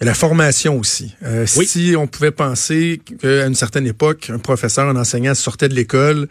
y 0.00 0.02
a 0.02 0.06
la 0.06 0.14
formation 0.14 0.78
aussi. 0.78 1.14
Oui. 1.56 1.66
Si 1.66 1.94
on 1.96 2.06
pouvait 2.06 2.30
penser 2.30 3.00
qu'à 3.42 3.48
une 3.48 3.54
certaine 3.54 3.86
époque, 3.86 4.30
un 4.30 4.38
professeur, 4.38 4.88
un 4.88 4.96
enseignant 4.96 5.34
sortait 5.34 5.68
de 5.68 5.74
l'école 5.74 6.28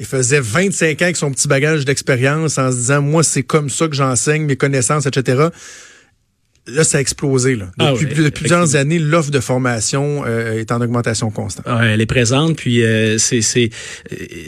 et 0.00 0.04
faisait 0.04 0.40
25 0.40 1.00
ans 1.00 1.04
avec 1.04 1.16
son 1.16 1.30
petit 1.30 1.46
bagage 1.46 1.84
d'expérience 1.84 2.58
en 2.58 2.72
se 2.72 2.76
disant, 2.76 3.00
moi, 3.00 3.22
c'est 3.22 3.44
comme 3.44 3.70
ça 3.70 3.86
que 3.86 3.94
j'enseigne, 3.94 4.44
mes 4.44 4.56
connaissances, 4.56 5.06
etc. 5.06 5.48
Là, 6.68 6.84
ça 6.84 6.98
a 6.98 7.00
explosé. 7.00 7.56
Là. 7.56 7.70
Ah 7.80 7.90
Depuis, 7.90 8.06
ouais, 8.06 8.14
depuis 8.14 8.30
plusieurs 8.42 8.76
années, 8.76 9.00
l'offre 9.00 9.32
de 9.32 9.40
formation 9.40 10.22
euh, 10.24 10.60
est 10.60 10.70
en 10.70 10.80
augmentation 10.80 11.30
constante. 11.32 11.66
Ouais, 11.66 11.94
elle 11.94 12.00
est 12.00 12.06
présente, 12.06 12.56
puis 12.56 12.84
euh, 12.84 13.18
c'est 13.18 13.40
c'est 13.42 13.70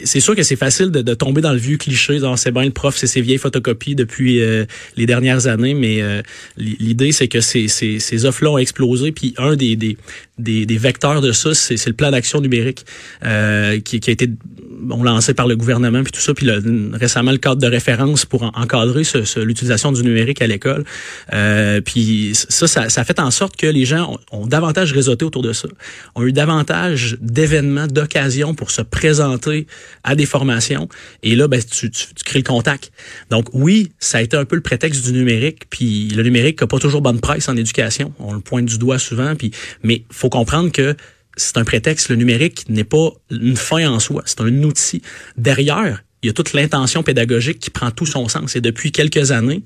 c'est 0.05 0.21
sûr 0.21 0.33
que 0.33 0.43
c'est 0.43 0.55
facile 0.55 0.91
de, 0.91 1.01
de 1.01 1.13
tomber 1.13 1.41
dans 1.41 1.51
le 1.51 1.57
vieux 1.59 1.75
cliché, 1.75 2.19
c'est 2.37 2.51
bien 2.51 2.63
le 2.63 2.71
prof, 2.71 2.95
c'est 2.95 3.07
ses 3.07 3.19
vieilles 3.19 3.37
photocopies 3.37 3.95
depuis 3.95 4.39
euh, 4.41 4.63
les 4.95 5.05
dernières 5.05 5.47
années, 5.47 5.73
mais 5.73 6.01
euh, 6.01 6.21
l'idée 6.57 7.11
c'est 7.11 7.27
que 7.27 7.41
ces 7.41 7.67
ces, 7.67 7.99
ces 7.99 8.23
offres-là 8.25 8.51
ont 8.51 8.57
explosé, 8.59 9.11
puis 9.11 9.33
un 9.37 9.57
des 9.57 9.75
des, 9.75 9.97
des, 10.39 10.65
des 10.65 10.77
vecteurs 10.77 11.19
de 11.19 11.33
ça, 11.33 11.53
c'est 11.53 11.85
le 11.85 11.93
plan 11.93 12.11
d'action 12.11 12.39
numérique 12.39 12.85
euh, 13.25 13.79
qui, 13.81 13.99
qui 13.99 14.09
a 14.09 14.13
été 14.13 14.29
bon, 14.69 15.03
lancé 15.03 15.33
par 15.33 15.47
le 15.47 15.55
gouvernement 15.57 16.01
puis 16.03 16.11
tout 16.13 16.21
ça, 16.21 16.33
puis 16.33 16.45
le- 16.45 16.91
récemment 16.93 17.31
le 17.31 17.37
cadre 17.39 17.61
de 17.61 17.67
référence 17.67 18.25
pour 18.25 18.43
en- 18.43 18.51
encadrer 18.55 19.03
l'utilisation 19.43 19.91
du 19.91 20.01
numérique 20.03 20.41
à 20.41 20.47
l'école. 20.47 20.85
Euh, 21.33 21.81
puis 22.05 22.35
ça, 22.35 22.67
ça, 22.67 22.89
ça 22.89 23.03
fait 23.03 23.19
en 23.19 23.31
sorte 23.31 23.55
que 23.55 23.65
les 23.65 23.83
gens 23.83 24.19
ont, 24.31 24.41
ont 24.41 24.45
davantage 24.45 24.93
réseauté 24.93 25.25
autour 25.25 25.41
de 25.41 25.53
ça, 25.53 25.67
ont 26.13 26.23
eu 26.23 26.31
davantage 26.31 27.17
d'événements, 27.19 27.87
d'occasions 27.87 28.53
pour 28.53 28.69
se 28.69 28.83
présenter 28.83 29.65
à 30.03 30.15
des 30.15 30.27
formations. 30.27 30.87
Et 31.23 31.35
là, 31.35 31.47
ben, 31.47 31.59
tu, 31.59 31.89
tu, 31.89 32.05
tu 32.13 32.23
crées 32.23 32.39
le 32.39 32.43
contact. 32.43 32.91
Donc 33.31 33.47
oui, 33.53 33.91
ça 33.97 34.19
a 34.19 34.21
été 34.21 34.37
un 34.37 34.45
peu 34.45 34.55
le 34.55 34.61
prétexte 34.61 35.03
du 35.03 35.13
numérique. 35.13 35.63
Puis 35.71 36.09
le 36.09 36.21
numérique 36.21 36.61
n'a 36.61 36.67
pas 36.67 36.77
toujours 36.77 37.01
bonne 37.01 37.19
presse 37.19 37.49
en 37.49 37.57
éducation. 37.57 38.13
On 38.19 38.33
le 38.33 38.39
pointe 38.39 38.65
du 38.65 38.77
doigt 38.77 38.99
souvent. 38.99 39.35
Puis 39.35 39.49
mais 39.81 40.03
faut 40.11 40.29
comprendre 40.29 40.71
que 40.71 40.95
c'est 41.37 41.57
un 41.57 41.63
prétexte. 41.63 42.09
Le 42.09 42.17
numérique 42.17 42.65
n'est 42.69 42.83
pas 42.83 43.09
une 43.31 43.57
fin 43.57 43.89
en 43.89 43.99
soi. 43.99 44.21
C'est 44.25 44.41
un 44.41 44.61
outil. 44.61 45.01
Derrière, 45.37 46.03
il 46.21 46.27
y 46.27 46.29
a 46.29 46.33
toute 46.33 46.53
l'intention 46.53 47.01
pédagogique 47.01 47.59
qui 47.59 47.71
prend 47.71 47.89
tout 47.89 48.05
son 48.05 48.27
sens. 48.27 48.55
Et 48.55 48.61
depuis 48.61 48.91
quelques 48.91 49.31
années, 49.31 49.63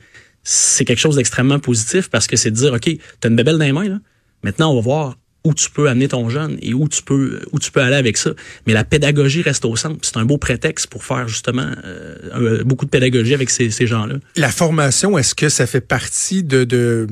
c'est 0.52 0.84
quelque 0.84 1.00
chose 1.00 1.16
d'extrêmement 1.16 1.60
positif 1.60 2.10
parce 2.10 2.26
que 2.26 2.36
c'est 2.36 2.50
de 2.50 2.56
dire, 2.56 2.74
OK, 2.74 2.86
tu 2.86 3.00
as 3.24 3.28
une 3.28 3.36
bébelle 3.36 3.60
dans 3.60 3.66
les 3.66 3.72
mains, 3.72 3.88
là. 3.88 4.00
Maintenant, 4.42 4.72
on 4.72 4.76
va 4.76 4.82
voir 4.82 5.18
où 5.44 5.54
tu 5.54 5.70
peux 5.70 5.88
amener 5.90 6.08
ton 6.08 6.28
jeune 6.30 6.58
et 6.64 6.74
où 6.74 6.90
tu 6.90 7.04
peux 7.04 7.42
où 7.52 7.60
tu 7.60 7.72
peux 7.72 7.82
aller 7.82 7.96
avec 7.96 8.18
ça. 8.18 8.32
Mais 8.66 8.74
la 8.74 8.84
pédagogie 8.84 9.44
reste 9.44 9.64
au 9.64 9.76
centre. 9.76 10.00
C'est 10.02 10.18
un 10.18 10.26
beau 10.26 10.40
prétexte 10.40 10.88
pour 10.88 11.04
faire 11.04 11.28
justement 11.28 11.70
euh, 11.86 12.64
beaucoup 12.64 12.86
de 12.86 12.90
pédagogie 12.90 13.36
avec 13.36 13.52
ces, 13.52 13.70
gens-là. 13.70 14.16
La 14.36 14.50
formation, 14.50 15.18
est-ce 15.20 15.36
que 15.36 15.50
ça 15.50 15.68
fait 15.68 15.82
partie 15.82 16.44
de 16.44 17.08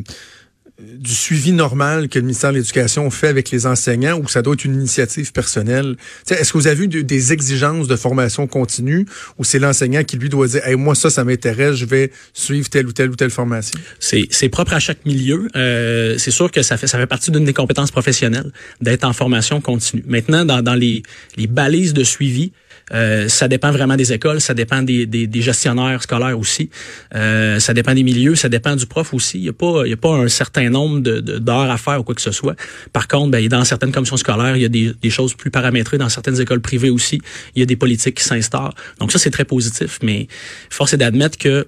du 0.80 1.14
suivi 1.14 1.54
normal 1.54 2.08
que 2.08 2.20
le 2.20 2.24
ministère 2.26 2.52
de 2.52 2.58
l'Éducation 2.58 3.10
fait 3.10 3.28
avec 3.30 3.50
les 3.50 3.66
enseignants 3.66 4.20
ou 4.20 4.28
ça 4.28 4.44
doit 4.44 4.54
être 4.54 4.66
une 4.66 4.76
initiative 4.76 5.32
personnelle? 5.32 5.96
Est-ce 6.30 6.54
que 6.54 6.58
vous 6.58 6.68
avez 6.68 6.84
eu 6.84 6.88
de- 6.88 7.02
des 7.02 7.34
exigences 7.34 7.88
de 7.88 7.96
formation 7.96 8.46
continue 8.46 9.06
ou 9.40 9.44
c'est 9.44 9.58
l'enseignant 9.58 10.04
qui 10.04 10.18
lui 10.18 10.30
doit 10.30 10.48
dire 10.48 10.66
hey, 10.68 10.76
moi 10.76 10.94
ça, 10.94 11.10
ça 11.10 11.24
m'intéresse, 11.24 11.76
je 11.76 11.86
vais 11.86 12.12
suivre 12.34 12.70
telle 12.70 12.86
ou 12.86 12.92
telle 12.92 13.10
ou 13.10 13.16
telle 13.16 13.32
formation? 13.32 13.80
C'est 14.00 14.28
c'est 14.30 14.50
propre 14.50 14.74
à 14.74 14.80
chaque 14.80 15.04
milieu. 15.06 15.48
Euh, 15.56 16.18
c'est 16.20 16.32
sûr 16.32 16.52
que 16.52 16.62
ça 16.62 16.78
fait 16.78 16.88
ça 16.88 17.00
fait 17.00 17.08
partie 17.08 17.32
d'une 17.32 17.46
des 17.46 17.54
compétences 17.54 17.90
professionnelles 17.92 18.52
d'être 18.80 19.04
en 19.04 19.14
formation 19.14 19.62
continue. 19.62 20.04
Maintenant, 20.08 20.46
dans, 20.46 20.62
dans 20.62 20.76
les, 20.76 21.02
les 21.38 21.48
balises 21.48 21.94
de 21.94 22.04
suivi, 22.04 22.52
euh, 22.94 23.28
ça 23.28 23.48
dépend 23.48 23.72
vraiment 23.72 23.96
des 23.96 24.14
écoles, 24.14 24.40
ça 24.42 24.54
dépend 24.54 24.82
des, 24.82 25.06
des, 25.06 25.28
des 25.28 25.42
gestionnaires 25.42 26.02
scolaires 26.04 26.38
aussi, 26.40 26.70
euh, 27.16 27.60
ça 27.60 27.74
dépend 27.74 27.94
des 27.94 28.04
milieux, 28.04 28.36
ça 28.36 28.50
dépend 28.50 28.76
du 28.76 28.86
prof 28.86 29.14
aussi. 29.14 29.38
Il 29.40 29.44
n'y 29.44 29.50
a 29.50 29.54
pas 29.54 29.86
y 29.86 29.94
a 29.94 29.98
pas 29.98 30.14
un 30.16 30.28
certain 30.28 30.70
nombre 30.70 31.00
de 31.02 31.20
de- 31.20 31.38
d'heures 31.40 31.70
à 31.72 31.78
faire 31.78 32.00
ou 32.00 32.04
quoi 32.04 32.16
que 32.16 32.22
ce 32.22 32.32
soit. 32.32 32.56
Par 32.94 33.08
contre, 33.08 33.32
ben, 33.32 33.46
dans 33.48 33.64
certaines 33.66 33.92
commissions 33.92 34.18
scolaires, 34.18 34.56
il 34.56 34.62
y 34.62 34.66
a 34.66 34.70
des, 34.70 34.94
des 35.02 35.10
choses 35.10 35.34
plus 35.34 35.52
paramétrées. 35.52 35.98
Dans 35.98 36.10
certaines 36.10 36.40
écoles 36.40 36.62
privées 36.62 36.90
aussi, 36.90 37.20
il 37.56 37.60
y 37.60 37.64
a 37.64 37.66
des 37.66 37.76
politiques 37.76 38.16
qui 38.18 38.24
s'instaurent. 38.24 38.74
Donc 39.00 39.12
ça, 39.12 39.20
c'est 39.20 39.32
très 39.32 39.46
positif. 39.46 40.00
Mais 40.04 40.28
force 40.70 40.94
est 40.94 40.98
d'admettre 40.98 41.38
que 41.38 41.68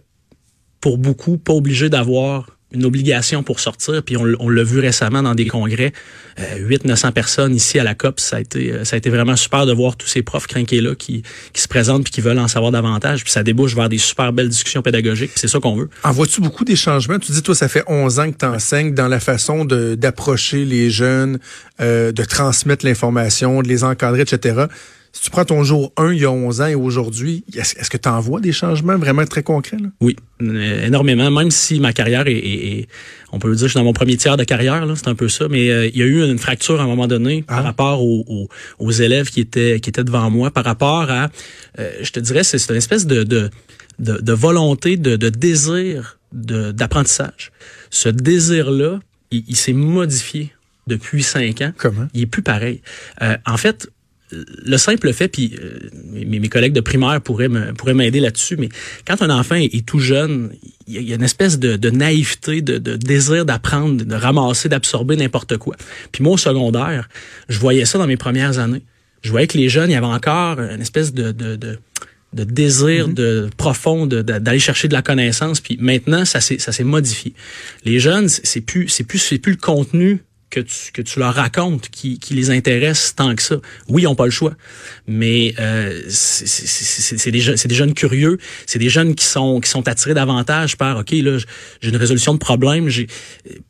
pour 0.81 0.97
beaucoup, 0.97 1.37
pas 1.37 1.53
obligé 1.53 1.89
d'avoir 1.89 2.57
une 2.71 2.85
obligation 2.85 3.43
pour 3.43 3.59
sortir. 3.59 4.03
Puis 4.03 4.17
on, 4.17 4.49
l'a 4.49 4.63
vu 4.63 4.79
récemment 4.79 5.23
dans 5.23 5.35
des 5.35 5.47
congrès, 5.47 5.91
euh, 6.39 6.69
800-900 6.69 7.11
personnes 7.11 7.55
ici 7.55 7.79
à 7.79 7.83
la 7.83 7.95
COP. 7.95 8.19
Ça 8.19 8.37
a 8.37 8.39
été, 8.39 8.71
euh, 8.71 8.85
ça 8.85 8.95
a 8.95 8.97
été 8.97 9.09
vraiment 9.09 9.35
super 9.35 9.65
de 9.65 9.73
voir 9.73 9.95
tous 9.95 10.07
ces 10.07 10.21
profs 10.21 10.47
crinqués 10.47 10.81
là 10.81 10.95
qui, 10.95 11.23
qui 11.53 11.61
se 11.61 11.67
présentent 11.67 12.03
puis 12.03 12.11
qui 12.11 12.21
veulent 12.21 12.39
en 12.39 12.47
savoir 12.47 12.71
davantage. 12.71 13.23
Puis 13.23 13.31
ça 13.31 13.43
débouche 13.43 13.75
vers 13.75 13.89
des 13.89 13.97
super 13.97 14.33
belles 14.33 14.49
discussions 14.49 14.81
pédagogiques. 14.81 15.31
C'est 15.35 15.47
ça 15.47 15.59
qu'on 15.59 15.75
veut. 15.75 15.89
En 16.03 16.11
vois-tu 16.11 16.41
beaucoup 16.41 16.65
des 16.65 16.75
changements? 16.75 17.19
Tu 17.19 17.31
dis, 17.31 17.41
toi, 17.41 17.55
ça 17.55 17.67
fait 17.67 17.83
11 17.87 18.19
ans 18.19 18.31
que 18.31 18.37
tu 18.37 18.45
enseignes 18.45 18.93
dans 18.93 19.07
la 19.07 19.19
façon 19.19 19.65
d'approcher 19.65 20.65
les 20.65 20.89
jeunes, 20.89 21.39
euh, 21.81 22.11
de 22.11 22.23
transmettre 22.23 22.85
l'information, 22.85 23.61
de 23.61 23.67
les 23.67 23.83
encadrer, 23.83 24.21
etc. 24.21 24.65
Si 25.11 25.23
tu 25.23 25.29
prends 25.31 25.43
ton 25.45 25.63
jour 25.63 25.91
1 25.97 26.13
il 26.13 26.19
y 26.21 26.25
a 26.25 26.31
11 26.31 26.61
ans 26.61 26.67
et 26.67 26.75
aujourd'hui, 26.75 27.43
est-ce 27.55 27.89
que 27.89 27.97
tu 27.97 28.07
en 28.07 28.19
vois 28.19 28.39
des 28.39 28.51
changements 28.51 28.97
vraiment 28.97 29.25
très 29.25 29.41
concrets? 29.43 29.77
Là? 29.77 29.89
Oui, 30.01 30.15
euh, 30.41 30.85
énormément. 30.85 31.31
Même 31.31 31.49
si 31.51 31.79
ma 31.79 31.93
carrière 31.93 32.27
est, 32.27 32.33
est- 32.37 32.79
est- 32.81 32.87
on 33.31 33.39
peut 33.39 33.49
le 33.49 33.55
dire, 33.55 33.65
je 33.67 33.71
suis 33.71 33.79
dans 33.79 33.83
mon 33.83 33.93
premier 33.93 34.17
tiers 34.17 34.37
de 34.37 34.43
carrière, 34.43 34.85
c'est 34.95 35.07
un 35.07 35.15
peu 35.15 35.27
ça. 35.27 35.47
Mais 35.49 35.69
euh, 35.71 35.87
il 35.87 35.97
y 35.97 36.03
a 36.03 36.05
eu 36.05 36.23
une 36.23 36.37
fracture 36.37 36.79
à 36.79 36.83
un 36.83 36.87
moment 36.87 37.07
donné 37.07 37.43
Ah. 37.47 37.55
par 37.55 37.63
rapport 37.63 38.03
aux, 38.03 38.23
aux- 38.27 38.49
aux 38.77 38.91
élèves 38.91 39.29
qui 39.29 39.39
étaient 39.41 39.79
qui 39.79 39.89
étaient 39.89 40.03
devant 40.03 40.29
moi, 40.29 40.51
par 40.51 40.63
rapport 40.63 41.09
à, 41.09 41.29
euh, 41.79 41.91
je 42.01 42.11
te 42.11 42.19
dirais, 42.19 42.43
c'est 42.43 42.63
une 42.69 42.75
espèce 42.75 43.07
de 43.07 43.23
de, 43.23 43.49
de, 43.97 44.17
de 44.21 44.33
volonté, 44.33 44.95
de, 44.95 45.15
de 45.15 45.29
désir 45.29 46.19
de- 46.33 46.71
d'apprentissage. 46.71 47.51
Ce 47.89 48.09
désir-là, 48.09 48.99
il, 49.31 49.43
il 49.47 49.55
s'est 49.55 49.73
modifié 49.73 50.53
depuis 50.87 51.23
cinq 51.23 51.61
ans 51.61 51.73
Comment? 51.77 52.07
il 52.13 52.21
est 52.21 52.25
plus 52.27 52.43
pareil. 52.43 52.81
Euh, 53.23 53.35
en 53.47 53.57
fait, 53.57 53.89
le 54.31 54.77
simple 54.77 55.11
fait, 55.13 55.27
puis 55.27 55.55
euh, 55.59 55.89
mes, 56.03 56.39
mes, 56.39 56.49
collègues 56.49 56.73
de 56.73 56.81
primaire 56.81 57.19
pourraient 57.21 57.49
me, 57.49 57.73
pourraient 57.73 57.93
m'aider 57.93 58.19
là-dessus, 58.19 58.57
mais 58.57 58.69
quand 59.07 59.21
un 59.21 59.29
enfant 59.29 59.55
est, 59.55 59.85
tout 59.85 59.99
jeune, 59.99 60.51
il 60.87 61.01
y 61.01 61.11
a 61.11 61.15
une 61.15 61.23
espèce 61.23 61.57
de, 61.57 61.77
de 61.77 61.89
naïveté, 61.89 62.61
de, 62.61 62.77
de 62.77 62.95
désir 62.95 63.45
d'apprendre, 63.45 64.03
de 64.03 64.15
ramasser, 64.15 64.69
d'absorber 64.69 65.15
n'importe 65.15 65.57
quoi. 65.57 65.75
Puis 66.11 66.23
moi, 66.23 66.33
au 66.33 66.37
secondaire, 66.37 67.09
je 67.47 67.59
voyais 67.59 67.85
ça 67.85 67.97
dans 67.97 68.07
mes 68.07 68.17
premières 68.17 68.59
années. 68.59 68.83
Je 69.21 69.31
voyais 69.31 69.47
que 69.47 69.57
les 69.57 69.69
jeunes, 69.69 69.89
il 69.89 69.93
y 69.93 69.97
avait 69.97 70.05
encore 70.05 70.59
une 70.59 70.81
espèce 70.81 71.13
de, 71.13 71.31
de, 71.31 71.55
de 71.55 71.79
de 72.31 72.43
désir 72.43 73.07
mm-hmm. 73.07 73.13
de 73.13 73.49
profond 73.57 74.05
d'aller 74.05 74.59
chercher 74.59 74.87
de 74.87 74.93
la 74.93 75.01
connaissance 75.01 75.59
puis 75.61 75.77
maintenant 75.81 76.25
ça 76.25 76.41
s'est 76.41 76.59
ça 76.59 76.71
s'est 76.71 76.83
modifié 76.83 77.33
les 77.85 77.99
jeunes 77.99 78.29
c'est 78.29 78.61
plus 78.61 78.87
c'est 78.87 79.03
plus 79.03 79.17
c'est 79.17 79.39
plus 79.39 79.53
le 79.53 79.57
contenu 79.57 80.21
que 80.49 80.59
tu, 80.59 80.91
que 80.93 81.01
tu 81.01 81.19
leur 81.19 81.33
racontes 81.33 81.89
qui, 81.89 82.19
qui 82.19 82.33
les 82.33 82.49
intéresse 82.49 83.13
tant 83.15 83.35
que 83.35 83.41
ça. 83.41 83.57
Oui, 83.87 84.03
ils 84.03 84.05
n'ont 84.05 84.15
pas 84.15 84.25
le 84.25 84.31
choix, 84.31 84.53
mais 85.07 85.53
euh, 85.59 86.01
c'est 86.07 87.31
des, 87.31 87.41
des 87.41 87.75
jeunes 87.75 87.93
curieux, 87.93 88.37
c'est 88.65 88.79
des 88.79 88.89
jeunes 88.89 89.15
qui 89.15 89.25
sont, 89.25 89.59
qui 89.59 89.69
sont 89.69 89.87
attirés 89.87 90.13
davantage 90.13 90.77
par, 90.77 90.97
OK, 90.97 91.11
là, 91.11 91.37
j'ai 91.81 91.89
une 91.89 91.95
résolution 91.95 92.33
de 92.33 92.39
problème, 92.39 92.89
j'ai 92.89 93.07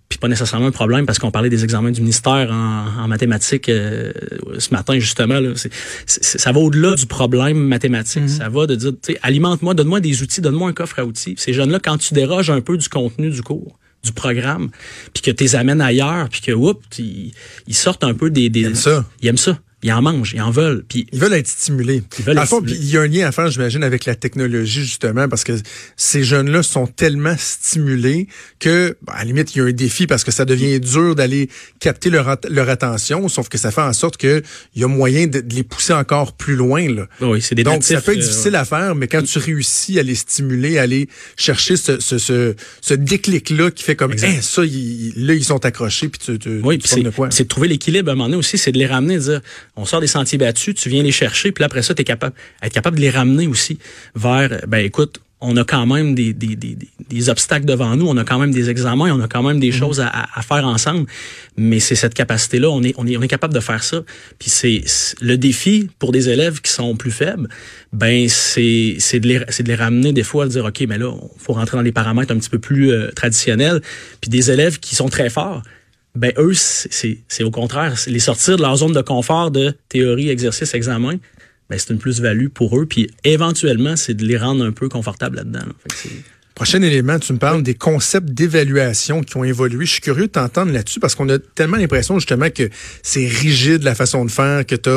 puis 0.10 0.18
pas 0.18 0.28
nécessairement 0.28 0.68
un 0.68 0.72
problème 0.72 1.06
parce 1.06 1.20
qu'on 1.20 1.30
parlait 1.30 1.52
des 1.52 1.64
examens 1.64 1.92
du 1.92 2.02
ministère 2.02 2.50
en, 2.52 3.04
en 3.04 3.08
mathématiques 3.08 3.70
euh, 3.70 4.12
ce 4.58 4.74
matin 4.74 4.98
justement 4.98 5.40
là, 5.40 5.54
ça 6.08 6.52
va 6.52 6.60
au-delà 6.60 6.96
du 6.96 7.06
problème 7.06 7.60
mathématique, 7.60 8.24
mm-hmm. 8.24 8.38
ça 8.40 8.50
va 8.50 8.66
de 8.66 8.76
dire 8.76 8.94
alimente-moi, 9.22 9.76
donne-moi 9.76 10.00
des 10.00 10.24
outils, 10.24 10.42
donne-moi 10.42 10.70
un 10.70 10.74
coffre 10.74 10.98
à 10.98 11.06
outils. 11.06 11.36
Ces 11.38 11.54
jeunes 11.54 11.72
là 11.72 11.80
quand 11.80 12.00
tu 12.00 12.16
déroges 12.16 12.50
un 12.50 12.62
peu 12.62 12.78
du 12.78 12.90
contenu 12.90 13.30
du 13.30 13.44
cours, 13.44 13.79
du 14.04 14.14
programme, 14.14 14.70
puis 15.14 15.22
que 15.22 15.32
tu 15.32 15.44
les 15.44 15.56
amènes 15.56 15.82
ailleurs, 15.82 16.30
puis 16.30 16.42
que, 16.42 16.52
oups, 16.52 16.80
ils, 17.00 17.34
sortent 17.76 18.04
un 18.04 18.14
peu 18.14 18.30
des... 18.30 18.50
des 18.50 18.62
ils 18.62 18.66
aiment 18.68 18.76
ça. 18.76 19.06
Ils 19.22 19.28
aiment 19.28 19.38
ça. 19.38 19.60
Ils 19.82 19.94
en 19.94 20.02
mangent, 20.02 20.34
ils 20.34 20.42
en 20.42 20.52
veulent. 20.52 20.84
Puis 20.88 21.08
ils 21.12 21.20
veulent 21.20 21.34
être 21.34 21.48
stimulés. 21.48 22.04
Ils 22.20 22.26
veulent 22.26 22.38
être 22.38 22.62
il 22.68 22.90
y 22.90 22.98
a 22.98 23.02
un 23.02 23.08
lien 23.08 23.28
à 23.28 23.32
faire, 23.32 23.50
j'imagine, 23.50 23.84
avec 23.84 24.06
la 24.06 24.16
technologie 24.16 24.82
justement, 24.82 25.30
parce 25.30 25.44
que 25.44 25.54
ces 25.96 26.24
jeunes-là 26.24 26.64
sont 26.64 26.86
tellement 26.86 27.36
stimulés 27.38 28.28
que, 28.60 28.98
bah, 29.02 29.14
à 29.16 29.20
la 29.20 29.26
limite, 29.26 29.56
il 29.56 29.60
y 29.60 29.62
a 29.62 29.66
un 29.66 29.72
défi 29.72 30.06
parce 30.06 30.24
que 30.24 30.32
ça 30.32 30.44
devient 30.44 30.80
dur 30.80 31.16
d'aller 31.16 31.50
capter 31.80 32.10
leur, 32.10 32.38
leur 32.50 32.70
attention, 32.70 33.28
sauf 33.30 33.48
que 33.48 33.58
ça 33.58 33.72
fait 33.72 33.82
en 33.82 33.94
sorte 33.94 34.18
que 34.18 34.44
il 34.76 34.82
y 34.82 34.84
a 34.84 34.88
moyen 34.88 35.28
de, 35.28 35.44
les 35.50 35.64
pousser 35.64 35.94
encore 35.94 36.34
plus 36.34 36.56
loin. 36.56 36.88
Là. 36.90 37.08
Oui, 37.22 37.42
c'est 37.42 37.56
des 37.56 37.64
Donc 37.64 37.84
ça 37.84 38.02
peut 38.02 38.12
être 38.12 38.20
euh, 38.20 38.22
difficile 38.22 38.56
à 38.56 38.66
faire, 38.66 38.96
mais 38.96 39.08
quand 39.08 39.24
tu 39.24 39.40
réussis 39.40 39.98
à 39.98 40.04
les 40.04 40.16
stimuler, 40.16 40.78
à 40.78 40.84
aller 40.84 41.08
chercher 41.38 41.78
ce, 41.78 42.00
ce, 42.00 42.18
ce, 42.18 42.56
ce 42.82 42.94
déclic-là 42.94 43.72
qui 43.72 43.84
fait 43.84 43.96
comme, 43.96 44.12
hein, 44.12 44.42
ça, 44.42 44.62
là 44.62 45.34
ils 45.34 45.46
sont 45.46 45.66
accrochés, 45.66 46.10
puis 46.10 46.20
tu, 46.20 46.38
tu, 46.38 46.60
oui, 46.64 46.80
c'est 46.84 47.02
de 47.02 47.48
trouver 47.48 47.70
l'équilibre 47.70 48.10
à 48.10 48.12
un 48.12 48.16
moment 48.16 48.26
donné 48.26 48.38
aussi, 48.38 48.58
c'est 48.58 48.72
de 48.72 48.78
les 48.78 48.88
ramener, 48.88 49.18
dire 49.18 49.42
on 49.76 49.86
sort 49.86 50.02
des 50.02 50.08
sentiers 50.08 50.38
battus, 50.38 50.76
tu 50.76 50.90
viens 50.90 51.04
les 51.04 51.12
chercher, 51.12 51.52
puis 51.52 51.64
après 51.64 51.82
ça, 51.82 51.94
tu 51.94 52.02
es 52.02 52.06
capable, 52.06 52.36
être 52.62 52.74
capable 52.74 52.98
de 52.98 53.02
les 53.02 53.10
ramener 53.10 53.48
aussi 53.48 53.80
vers, 54.16 54.62
ben 54.68 54.84
écoute, 54.86 55.20
on 55.42 55.56
a 55.56 55.64
quand 55.64 55.86
même 55.86 56.16
des, 56.16 56.34
des, 56.34 56.56
des, 56.56 56.78
des, 57.08 57.30
obstacles 57.30 57.66
devant 57.66 57.96
nous, 57.96 58.08
on 58.08 58.18
a 58.18 58.26
quand 58.26 58.40
même 58.40 58.52
des 58.52 58.70
examens, 58.70 59.14
on 59.14 59.22
a 59.22 59.28
quand 59.28 59.42
même 59.42 59.60
des 59.60 59.72
mhm. 59.72 59.78
choses 59.78 60.00
à, 60.02 60.10
à, 60.10 60.42
faire 60.42 60.68
ensemble. 60.68 61.06
Mais 61.56 61.80
c'est 61.80 61.96
cette 61.96 62.14
capacité-là, 62.14 62.70
on 62.70 62.84
est, 62.84 62.94
on 62.98 63.08
est, 63.08 63.16
on 63.16 63.22
est 63.22 63.28
capable 63.30 63.54
de 63.54 63.60
faire 63.62 63.84
ça. 63.84 64.04
Puis 64.38 64.50
c'est 64.50 64.84
le 65.22 65.38
défi 65.38 65.90
pour 65.98 66.12
des 66.12 66.30
élèves 66.30 66.60
qui 66.60 66.72
sont 66.72 66.96
plus 66.96 67.12
faibles, 67.12 67.48
ben 67.94 68.28
c'est 68.28 68.98
c'est 69.00 69.20
de 69.20 69.28
les 69.28 69.42
c'est 69.50 69.64
de 69.64 69.70
les 69.70 69.76
ramener 69.76 70.12
des 70.12 70.24
fois 70.24 70.44
à 70.44 70.48
dire 70.48 70.66
ok, 70.66 70.84
mais 70.88 70.98
là, 70.98 71.14
il 71.14 71.42
faut 71.42 71.54
rentrer 71.54 71.78
dans 71.78 71.84
les 71.84 71.94
paramètres 71.94 72.34
un 72.34 72.38
petit 72.38 72.50
peu 72.50 72.60
plus 72.60 72.92
euh, 72.92 73.10
traditionnels. 73.16 73.82
Puis 74.20 74.30
des 74.30 74.52
élèves 74.52 74.80
qui 74.80 74.96
sont 74.96 75.08
très 75.08 75.30
forts, 75.30 75.64
ben 76.16 76.34
eux, 76.38 76.54
c'est 76.54 77.44
au 77.44 77.52
contraire, 77.52 77.96
les 78.08 78.20
sortir 78.20 78.58
de 78.58 78.62
leur 78.62 78.76
zone 78.78 78.94
de 78.94 79.02
confort 79.02 79.52
de 79.52 79.76
théorie, 79.90 80.30
exercice, 80.30 80.74
examen, 80.74 81.18
ben 81.70 81.78
c'est 81.78 81.92
une 81.94 82.00
plus-value 82.00 82.48
pour 82.48 82.78
eux. 82.80 82.86
Puis 82.86 83.10
éventuellement, 83.24 83.96
c'est 83.96 84.16
de 84.16 84.26
les 84.26 84.38
rendre 84.38 84.66
un 84.66 84.72
peu 84.72 84.90
confortables 84.90 85.38
là-dedans. 85.38 85.60
Prochain 86.60 86.82
élément, 86.82 87.18
tu 87.20 87.32
me 87.32 87.38
parles 87.38 87.64
des 87.64 87.74
concepts 87.74 88.32
d'évaluation 88.32 89.24
qui 89.24 89.38
ont 89.38 89.46
évolué. 89.46 89.86
Je 89.86 89.94
suis 89.94 90.02
curieux 90.02 90.28
de 90.28 90.32
t'entendre 90.32 90.74
là-dessus 90.74 91.00
parce 91.00 91.16
qu'on 91.16 91.30
a 91.30 91.40
tellement 91.40 91.78
l'impression 91.78 92.20
justement 92.20 92.50
que 92.50 92.70
c'est 93.02 93.26
rigide 93.26 93.82
la 93.84 93.96
façon 93.96 94.26
de 94.26 94.30
faire, 94.30 94.66
que 94.66 94.76
tu 94.76 94.90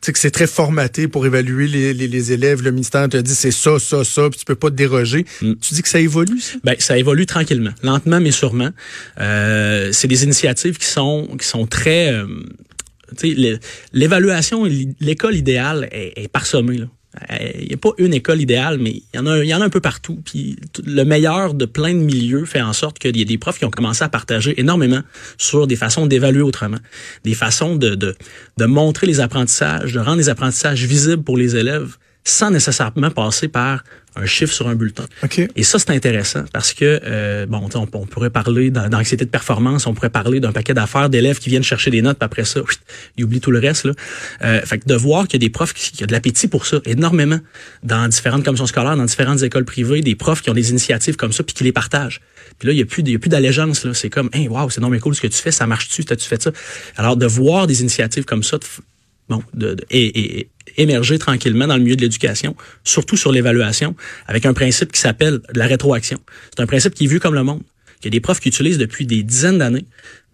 sais 0.00 0.12
que 0.12 0.18
c'est 0.20 0.30
très 0.30 0.46
formaté 0.46 1.08
pour 1.08 1.26
évaluer 1.26 1.66
les, 1.66 1.92
les, 1.92 2.32
élèves. 2.32 2.62
Le 2.62 2.70
ministère 2.70 3.08
te 3.08 3.16
dit 3.16 3.34
c'est 3.34 3.50
ça, 3.50 3.80
ça, 3.80 4.04
ça, 4.04 4.30
puis 4.30 4.38
tu 4.38 4.44
peux 4.44 4.54
pas 4.54 4.70
te 4.70 4.76
déroger. 4.76 5.24
Mm. 5.42 5.54
Tu 5.60 5.74
dis 5.74 5.82
que 5.82 5.88
ça 5.88 5.98
évolue, 5.98 6.38
ça? 6.38 6.56
Ben, 6.62 6.76
ça 6.78 6.96
évolue 6.96 7.26
tranquillement, 7.26 7.72
lentement 7.82 8.20
mais 8.20 8.30
sûrement. 8.30 8.70
Euh, 9.18 9.90
c'est 9.90 10.06
des 10.06 10.22
initiatives 10.22 10.78
qui 10.78 10.86
sont 10.86 11.26
qui 11.36 11.48
sont 11.48 11.66
très 11.66 12.12
euh, 12.12 12.28
l'évaluation, 13.92 14.68
l'école 15.00 15.34
idéale 15.34 15.88
est, 15.90 16.12
est 16.14 16.28
parsemée. 16.28 16.78
Là. 16.78 16.86
Il 17.58 17.68
n'y 17.68 17.74
a 17.74 17.76
pas 17.76 17.90
une 17.98 18.14
école 18.14 18.40
idéale, 18.40 18.78
mais 18.78 18.90
il 18.90 19.16
y 19.16 19.18
en 19.18 19.26
a, 19.26 19.38
il 19.38 19.48
y 19.48 19.54
en 19.54 19.60
a 19.60 19.64
un 19.64 19.70
peu 19.70 19.80
partout. 19.80 20.18
Puis 20.24 20.56
le 20.84 21.04
meilleur 21.04 21.54
de 21.54 21.64
plein 21.64 21.94
de 21.94 22.00
milieux 22.00 22.44
fait 22.44 22.62
en 22.62 22.72
sorte 22.72 22.98
qu'il 22.98 23.16
y 23.16 23.22
a 23.22 23.24
des 23.24 23.38
profs 23.38 23.58
qui 23.58 23.64
ont 23.64 23.70
commencé 23.70 24.04
à 24.04 24.08
partager 24.08 24.58
énormément 24.60 25.02
sur 25.36 25.66
des 25.66 25.76
façons 25.76 26.06
d'évaluer 26.06 26.42
autrement, 26.42 26.78
des 27.24 27.34
façons 27.34 27.76
de, 27.76 27.94
de, 27.94 28.16
de 28.56 28.64
montrer 28.64 29.06
les 29.06 29.20
apprentissages, 29.20 29.92
de 29.92 30.00
rendre 30.00 30.18
les 30.18 30.28
apprentissages 30.28 30.84
visibles 30.84 31.22
pour 31.22 31.36
les 31.36 31.56
élèves 31.56 31.96
sans 32.28 32.50
nécessairement 32.50 33.10
passer 33.10 33.48
par 33.48 33.82
un 34.16 34.26
chiffre 34.26 34.52
sur 34.52 34.68
un 34.68 34.74
bulletin. 34.74 35.04
Et 35.54 35.62
ça, 35.62 35.78
c'est 35.78 35.90
intéressant 35.90 36.44
parce 36.52 36.72
que, 36.72 37.00
euh, 37.04 37.46
bon, 37.46 37.68
on, 37.74 37.88
on, 37.92 38.06
pourrait 38.06 38.30
parler 38.30 38.70
d'anxiété 38.70 39.24
de 39.24 39.30
performance, 39.30 39.86
on 39.86 39.94
pourrait 39.94 40.10
parler 40.10 40.40
d'un 40.40 40.52
paquet 40.52 40.74
d'affaires 40.74 41.08
d'élèves 41.08 41.38
qui 41.38 41.50
viennent 41.50 41.62
chercher 41.62 41.90
des 41.90 42.02
notes, 42.02 42.18
puis 42.18 42.24
après 42.24 42.44
ça, 42.44 42.60
ils 43.16 43.24
oublient 43.24 43.40
tout 43.40 43.50
le 43.50 43.60
reste. 43.60 43.84
Là. 43.84 43.92
Euh, 44.42 44.60
fait 44.62 44.78
que 44.78 44.86
de 44.86 44.94
voir 44.94 45.28
qu'il 45.28 45.40
y 45.40 45.44
a 45.44 45.46
des 45.46 45.50
profs 45.50 45.72
qui, 45.72 45.92
qui 45.92 46.02
ont 46.02 46.06
de 46.06 46.12
l'appétit 46.12 46.48
pour 46.48 46.66
ça, 46.66 46.80
énormément, 46.84 47.38
dans 47.82 48.08
différentes 48.08 48.44
commissions 48.44 48.66
scolaires, 48.66 48.96
dans 48.96 49.04
différentes 49.04 49.42
écoles 49.42 49.64
privées, 49.64 50.00
des 50.00 50.16
profs 50.16 50.42
qui 50.42 50.50
ont 50.50 50.54
des 50.54 50.70
initiatives 50.70 51.16
comme 51.16 51.32
ça, 51.32 51.44
puis 51.44 51.54
qui 51.54 51.64
les 51.64 51.72
partagent. 51.72 52.20
Puis 52.58 52.66
là, 52.66 52.72
il 52.72 52.76
n'y 52.76 52.82
a 52.82 52.86
plus, 52.86 53.02
y 53.04 53.14
a 53.14 53.18
plus 53.18 53.28
d'allégeance. 53.28 53.84
Là. 53.84 53.94
C'est 53.94 54.10
comme, 54.10 54.30
hey, 54.32 54.48
wow, 54.48 54.68
c'est 54.70 54.80
non 54.80 54.88
mais 54.88 54.98
cool 54.98 55.14
ce 55.14 55.20
que 55.20 55.28
tu 55.28 55.38
fais, 55.38 55.52
ça 55.52 55.66
marche-tu, 55.66 56.04
t'as-tu 56.04 56.26
fait 56.26 56.42
ça? 56.42 56.50
Alors, 56.96 57.16
de 57.16 57.26
voir 57.26 57.66
des 57.66 57.80
initiatives 57.80 58.24
comme 58.24 58.42
ça, 58.42 58.58
bon, 59.28 59.42
de, 59.54 59.76
et, 59.90 60.40
et, 60.40 60.48
émerger 60.78 61.18
tranquillement 61.18 61.66
dans 61.66 61.76
le 61.76 61.82
milieu 61.82 61.96
de 61.96 62.00
l'éducation, 62.00 62.56
surtout 62.84 63.16
sur 63.16 63.32
l'évaluation, 63.32 63.94
avec 64.26 64.46
un 64.46 64.54
principe 64.54 64.92
qui 64.92 65.00
s'appelle 65.00 65.40
la 65.54 65.66
rétroaction. 65.66 66.18
C'est 66.54 66.62
un 66.62 66.66
principe 66.66 66.94
qui 66.94 67.04
est 67.04 67.08
vu 67.08 67.20
comme 67.20 67.34
le 67.34 67.42
monde. 67.42 67.62
Il 68.00 68.04
y 68.04 68.08
a 68.08 68.10
des 68.10 68.20
profs 68.20 68.40
qui 68.40 68.48
utilisent 68.48 68.78
depuis 68.78 69.06
des 69.06 69.22
dizaines 69.22 69.58
d'années, 69.58 69.84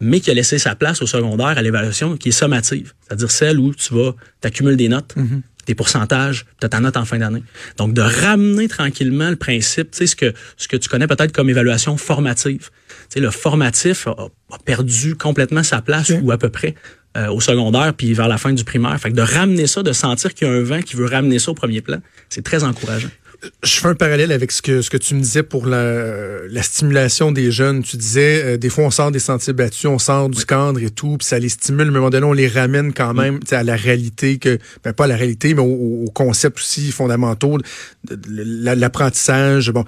mais 0.00 0.20
qui 0.20 0.30
a 0.30 0.34
laissé 0.34 0.58
sa 0.58 0.74
place 0.74 1.00
au 1.02 1.06
secondaire 1.06 1.56
à 1.58 1.62
l'évaluation 1.62 2.16
qui 2.16 2.28
est 2.28 2.32
sommative, 2.32 2.92
c'est-à-dire 3.02 3.30
celle 3.30 3.58
où 3.58 3.74
tu 3.74 3.94
vas, 3.94 4.14
t'accumules 4.40 4.76
des 4.76 4.88
notes, 4.88 5.14
mm-hmm. 5.16 5.40
des 5.66 5.74
pourcentages, 5.74 6.44
as 6.62 6.68
ta 6.68 6.80
note 6.80 6.96
en 6.96 7.06
fin 7.06 7.18
d'année. 7.18 7.42
Donc, 7.78 7.94
de 7.94 8.02
ramener 8.02 8.68
tranquillement 8.68 9.30
le 9.30 9.36
principe, 9.36 9.92
tu 9.92 9.98
sais, 9.98 10.06
ce 10.06 10.16
que, 10.16 10.34
ce 10.58 10.68
que 10.68 10.76
tu 10.76 10.90
connais 10.90 11.06
peut-être 11.06 11.32
comme 11.32 11.48
évaluation 11.48 11.96
formative. 11.96 12.70
Tu 13.08 13.14
sais, 13.14 13.20
le 13.20 13.30
formatif 13.30 14.08
a, 14.08 14.28
perdu 14.64 15.14
complètement 15.14 15.62
sa 15.62 15.80
place, 15.80 16.12
ou 16.22 16.32
à 16.32 16.38
peu 16.38 16.50
près, 16.50 16.74
euh, 17.16 17.28
au 17.28 17.40
secondaire 17.40 17.94
puis 17.94 18.12
vers 18.12 18.28
la 18.28 18.38
fin 18.38 18.52
du 18.52 18.64
primaire. 18.64 18.98
Fait 19.00 19.10
que 19.10 19.14
de 19.14 19.22
ramener 19.22 19.66
ça, 19.66 19.82
de 19.82 19.92
sentir 19.92 20.34
qu'il 20.34 20.48
y 20.48 20.50
a 20.50 20.54
un 20.54 20.62
vent 20.62 20.80
qui 20.80 20.96
veut 20.96 21.06
ramener 21.06 21.38
ça 21.38 21.52
au 21.52 21.54
premier 21.54 21.80
plan, 21.80 21.98
c'est 22.28 22.42
très 22.42 22.64
encourageant. 22.64 23.08
Je 23.62 23.74
fais 23.74 23.88
un 23.88 23.94
parallèle 23.94 24.32
avec 24.32 24.50
ce 24.52 24.62
que 24.62 24.80
ce 24.80 24.90
que 24.90 24.96
tu 24.96 25.14
me 25.14 25.20
disais 25.20 25.42
pour 25.42 25.66
la, 25.66 26.46
la 26.48 26.62
stimulation 26.62 27.30
des 27.30 27.50
jeunes. 27.50 27.82
Tu 27.82 27.96
disais 27.96 28.42
euh, 28.42 28.56
des 28.56 28.68
fois 28.68 28.84
on 28.84 28.90
sort 28.90 29.10
des 29.10 29.18
sentiers 29.18 29.52
battus, 29.52 29.86
on 29.86 29.98
sort 29.98 30.28
du 30.28 30.44
cadre 30.44 30.80
et 30.80 30.90
tout, 30.90 31.18
puis 31.18 31.26
ça 31.26 31.38
les 31.38 31.50
stimule. 31.50 31.90
Mais 31.90 31.96
à 31.96 31.98
un 31.98 32.00
moment 32.00 32.10
donné, 32.10 32.26
on 32.26 32.32
les 32.32 32.48
ramène 32.48 32.92
quand 32.92 33.14
même 33.14 33.40
à 33.50 33.62
la 33.62 33.76
réalité 33.76 34.38
que, 34.38 34.58
ben 34.82 34.92
pas 34.92 35.04
à 35.04 35.08
la 35.08 35.16
réalité, 35.16 35.54
mais 35.54 35.62
aux, 35.62 36.10
concepts 36.14 36.58
aussi 36.58 36.90
fondamentaux, 36.90 37.58
l'apprentissage. 38.28 39.70
Bon, 39.70 39.84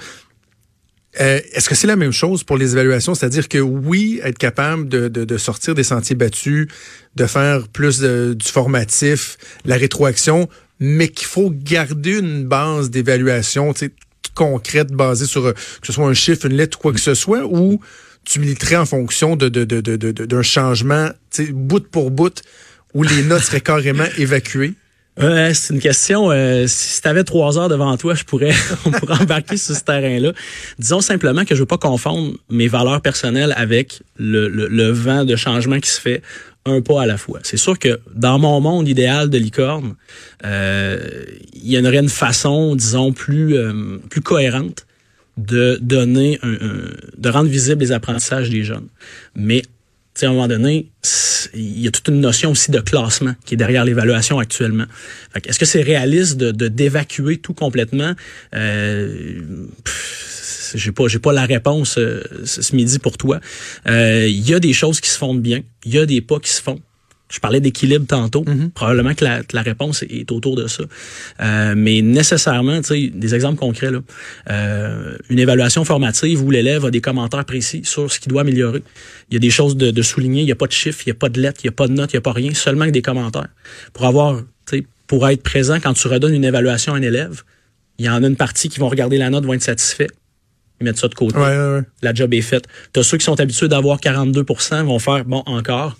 euh, 1.20 1.40
est-ce 1.52 1.68
que 1.68 1.74
c'est 1.74 1.86
la 1.86 1.96
même 1.96 2.12
chose 2.12 2.44
pour 2.44 2.56
les 2.56 2.72
évaluations? 2.72 3.14
C'est-à-dire 3.14 3.48
que 3.48 3.58
oui, 3.58 4.20
être 4.22 4.38
capable 4.38 4.88
de, 4.88 5.08
de, 5.08 5.24
de, 5.24 5.38
sortir 5.38 5.74
des 5.74 5.84
sentiers 5.84 6.16
battus, 6.16 6.68
de 7.14 7.26
faire 7.26 7.68
plus 7.68 8.00
du 8.00 8.48
formatif, 8.48 9.38
la 9.64 9.76
rétroaction, 9.76 10.48
mais 10.78 11.08
qu'il 11.08 11.26
faut 11.26 11.50
garder 11.50 12.18
une 12.18 12.44
base 12.44 12.90
d'évaluation 12.90 13.72
concrète 14.34 14.92
basée 14.92 15.26
sur 15.26 15.54
que 15.54 15.86
ce 15.86 15.92
soit 15.92 16.06
un 16.06 16.14
chiffre, 16.14 16.46
une 16.46 16.56
lettre 16.56 16.78
quoi 16.78 16.92
que 16.92 17.00
ce 17.00 17.14
soit, 17.14 17.46
ou 17.46 17.80
tu 18.24 18.40
militerais 18.40 18.76
en 18.76 18.86
fonction 18.86 19.36
de, 19.36 19.48
d'un 19.48 20.42
changement 20.42 21.10
bout 21.52 21.88
pour 21.88 22.10
bout 22.10 22.42
où 22.92 23.02
les 23.02 23.22
notes 23.22 23.42
seraient 23.42 23.60
carrément 23.60 24.06
évacuées? 24.18 24.74
Euh, 25.18 25.52
c'est 25.54 25.72
une 25.72 25.80
question. 25.80 26.30
Euh, 26.30 26.66
si 26.66 27.00
tu 27.00 27.08
avais 27.08 27.24
trois 27.24 27.58
heures 27.58 27.68
devant 27.68 27.96
toi, 27.96 28.14
je 28.14 28.24
pourrais, 28.24 28.52
on 28.84 28.90
pourrait 28.90 29.20
embarquer 29.20 29.56
sur 29.56 29.74
ce 29.74 29.82
terrain-là. 29.82 30.32
Disons 30.78 31.00
simplement 31.00 31.44
que 31.44 31.54
je 31.54 31.60
veux 31.60 31.66
pas 31.66 31.78
confondre 31.78 32.34
mes 32.50 32.68
valeurs 32.68 33.00
personnelles 33.00 33.54
avec 33.56 34.02
le, 34.18 34.48
le, 34.48 34.90
vent 34.90 35.24
de 35.24 35.36
changement 35.36 35.80
qui 35.80 35.90
se 35.90 36.00
fait 36.00 36.22
un 36.66 36.82
pas 36.82 37.02
à 37.02 37.06
la 37.06 37.16
fois. 37.16 37.40
C'est 37.44 37.56
sûr 37.56 37.78
que 37.78 38.00
dans 38.14 38.38
mon 38.38 38.60
monde 38.60 38.88
idéal 38.88 39.30
de 39.30 39.38
licorne, 39.38 39.94
euh, 40.44 40.98
il 41.54 41.70
y 41.70 41.78
aurait 41.78 41.98
une 41.98 42.08
façon, 42.08 42.76
disons, 42.76 43.12
plus 43.12 43.56
euh, 43.56 43.98
plus 44.10 44.20
cohérente 44.20 44.86
de 45.36 45.78
donner, 45.80 46.38
un, 46.42 46.56
de 47.16 47.28
rendre 47.28 47.48
visible 47.48 47.80
les 47.80 47.92
apprentissages 47.92 48.50
des 48.50 48.64
jeunes. 48.64 48.88
Mais 49.34 49.62
à 50.24 50.28
un 50.28 50.32
moment 50.32 50.48
donné, 50.48 50.88
il 51.54 51.80
y 51.80 51.88
a 51.88 51.90
toute 51.90 52.08
une 52.08 52.20
notion 52.20 52.50
aussi 52.52 52.70
de 52.70 52.80
classement 52.80 53.34
qui 53.44 53.54
est 53.54 53.56
derrière 53.56 53.84
l'évaluation 53.84 54.38
actuellement. 54.38 54.86
Est-ce 55.44 55.58
que 55.58 55.66
c'est 55.66 55.82
réaliste 55.82 56.36
de 56.36 56.68
d'évacuer 56.68 57.38
tout 57.38 57.54
complètement? 57.54 58.14
Euh, 58.54 59.40
j'ai 60.74 60.92
pas 60.92 61.08
j'ai 61.08 61.18
pas 61.18 61.32
la 61.32 61.44
réponse 61.44 61.98
euh, 61.98 62.22
ce 62.44 62.74
midi 62.74 62.98
pour 62.98 63.18
toi. 63.18 63.40
Euh, 63.86 64.26
il 64.26 64.48
y 64.48 64.54
a 64.54 64.60
des 64.60 64.72
choses 64.72 65.00
qui 65.00 65.10
se 65.10 65.18
font 65.18 65.34
bien, 65.34 65.62
il 65.84 65.94
y 65.94 65.98
a 65.98 66.06
des 66.06 66.20
pas 66.20 66.38
qui 66.38 66.50
se 66.50 66.62
font. 66.62 66.80
Je 67.28 67.40
parlais 67.40 67.60
d'équilibre 67.60 68.06
tantôt. 68.06 68.44
Mhm. 68.46 68.70
Probablement 68.70 69.14
que 69.14 69.24
la, 69.24 69.42
la, 69.52 69.62
réponse 69.62 70.04
est 70.04 70.30
autour 70.30 70.54
de 70.54 70.68
ça. 70.68 70.84
Euh, 71.40 71.74
mais 71.76 72.00
nécessairement, 72.00 72.80
tu 72.82 72.88
sais, 72.88 73.10
des 73.12 73.34
exemples 73.34 73.58
concrets, 73.58 73.90
là. 73.90 73.98
Euh, 74.50 75.16
une 75.28 75.40
évaluation 75.40 75.84
formative 75.84 76.42
où 76.42 76.50
l'élève 76.52 76.84
a 76.84 76.90
des 76.90 77.00
commentaires 77.00 77.44
précis 77.44 77.80
sur 77.84 78.12
ce 78.12 78.20
qu'il 78.20 78.30
doit 78.30 78.42
améliorer. 78.42 78.82
Il 79.30 79.34
y 79.34 79.36
a 79.36 79.40
des 79.40 79.50
choses 79.50 79.76
de, 79.76 79.90
de 79.90 80.02
souligner. 80.02 80.42
Il 80.42 80.46
n'y 80.46 80.52
a 80.52 80.56
pas 80.56 80.68
de 80.68 80.72
chiffres, 80.72 81.02
il 81.04 81.08
n'y 81.08 81.16
a 81.16 81.18
pas 81.18 81.28
de 81.28 81.40
lettres, 81.40 81.60
il 81.64 81.66
n'y 81.66 81.70
a 81.70 81.72
pas 81.72 81.88
de 81.88 81.92
notes, 81.94 82.12
il 82.12 82.16
n'y 82.16 82.18
a 82.18 82.22
pas 82.22 82.32
rien, 82.32 82.54
seulement 82.54 82.86
que 82.86 82.90
des 82.90 83.02
commentaires. 83.02 83.48
Pour 83.92 84.06
avoir, 84.06 84.42
tu 84.68 84.78
sais, 84.78 84.86
pour 85.08 85.28
être 85.28 85.42
présent 85.42 85.80
quand 85.80 85.94
tu 85.94 86.06
redonnes 86.06 86.34
une 86.34 86.44
évaluation 86.44 86.94
à 86.94 86.98
un 86.98 87.02
élève, 87.02 87.42
il 87.98 88.06
y 88.06 88.08
en 88.08 88.22
a 88.22 88.26
une 88.26 88.36
partie 88.36 88.68
qui 88.68 88.78
vont 88.78 88.88
regarder 88.88 89.18
la 89.18 89.30
note, 89.30 89.44
vont 89.44 89.54
être 89.54 89.62
satisfaits. 89.62 90.12
Ils 90.80 90.84
mettent 90.84 90.98
ça 90.98 91.08
de 91.08 91.14
côté. 91.14 91.36
Ouais, 91.36 91.42
ouais, 91.42 91.74
ouais. 91.76 91.82
La 92.02 92.14
job 92.14 92.34
est 92.34 92.42
faite. 92.42 92.66
Tu 92.92 93.00
as 93.00 93.02
ceux 93.02 93.16
qui 93.16 93.24
sont 93.24 93.40
habitués 93.40 93.68
d'avoir 93.68 93.98
42% 93.98 94.84
vont 94.84 94.98
faire, 94.98 95.24
bon, 95.24 95.42
encore 95.46 95.96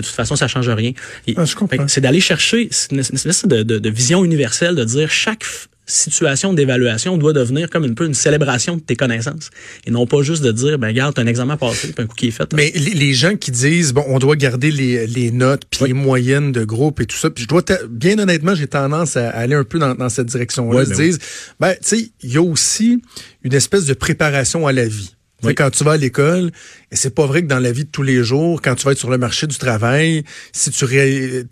de 0.00 0.06
toute 0.06 0.14
façon, 0.14 0.36
ça 0.36 0.48
change 0.48 0.68
rien. 0.68 0.92
Ah, 1.36 1.44
je 1.44 1.54
comprends. 1.54 1.88
C'est 1.88 2.00
d'aller 2.00 2.20
chercher 2.20 2.68
une 2.90 2.98
espèce 2.98 3.46
de, 3.46 3.62
de, 3.62 3.78
de, 3.78 3.90
vision 3.90 4.24
universelle, 4.24 4.74
de 4.74 4.84
dire 4.84 5.10
chaque 5.10 5.44
situation 5.86 6.52
d'évaluation 6.54 7.16
doit 7.18 7.32
devenir 7.32 7.68
comme 7.68 7.84
un 7.84 7.94
peu 7.94 8.06
une 8.06 8.14
célébration 8.14 8.76
de 8.76 8.80
tes 8.80 8.96
connaissances 8.96 9.50
et 9.86 9.90
non 9.90 10.06
pas 10.06 10.22
juste 10.22 10.42
de 10.42 10.52
dire 10.52 10.78
ben 10.78 10.86
regarde 10.88 11.14
t'as 11.14 11.22
un 11.22 11.26
examen 11.26 11.56
passé 11.56 11.88
puis 11.92 12.04
un 12.04 12.06
coup 12.06 12.14
qui 12.14 12.28
est 12.28 12.30
fait. 12.30 12.52
Mais 12.54 12.70
les, 12.74 12.94
les, 12.94 13.12
gens 13.12 13.34
qui 13.36 13.50
disent 13.50 13.92
bon 13.92 14.04
on 14.06 14.20
doit 14.20 14.36
garder 14.36 14.70
les, 14.70 15.06
les 15.08 15.32
notes 15.32 15.62
puis 15.68 15.80
Oui. 15.82 15.88
les 15.88 15.94
moyennes 15.94 16.52
de 16.52 16.64
groupe 16.64 17.00
et 17.00 17.06
tout 17.06 17.16
ça 17.16 17.28
puis 17.30 17.42
je 17.42 17.48
dois 17.48 17.62
bien 17.88 18.18
honnêtement 18.20 18.54
j'ai 18.54 18.68
tendance 18.68 19.16
à 19.16 19.30
aller 19.30 19.54
un 19.56 19.64
peu 19.64 19.80
dans, 19.80 19.94
dans 19.96 20.08
cette 20.08 20.26
direction 20.28 20.70
là 20.70 20.78
Ouais, 20.78 20.84
Ils 20.84 20.90
ben 20.90 20.96
disent 20.96 21.18
ben 21.58 21.72
tu 21.72 21.78
sais 21.82 22.10
il 22.22 22.32
y 22.32 22.36
a 22.36 22.42
aussi 22.42 23.02
une 23.42 23.54
espèce 23.54 23.86
de 23.86 23.94
préparation 23.94 24.66
à 24.68 24.72
la 24.72 24.86
vie. 24.86 25.14
Oui. 25.42 25.54
Quand 25.54 25.70
tu 25.70 25.84
vas 25.84 25.92
à 25.92 25.96
l'école, 25.96 26.50
et 26.92 26.96
c'est 26.96 27.14
pas 27.14 27.26
vrai 27.26 27.42
que 27.42 27.46
dans 27.46 27.58
la 27.58 27.72
vie 27.72 27.84
de 27.84 27.90
tous 27.90 28.02
les 28.02 28.22
jours, 28.22 28.60
quand 28.62 28.74
tu 28.74 28.84
vas 28.84 28.92
être 28.92 28.98
sur 28.98 29.10
le 29.10 29.18
marché 29.18 29.46
du 29.46 29.56
travail, 29.56 30.24
si 30.52 30.70
tu 30.70 30.84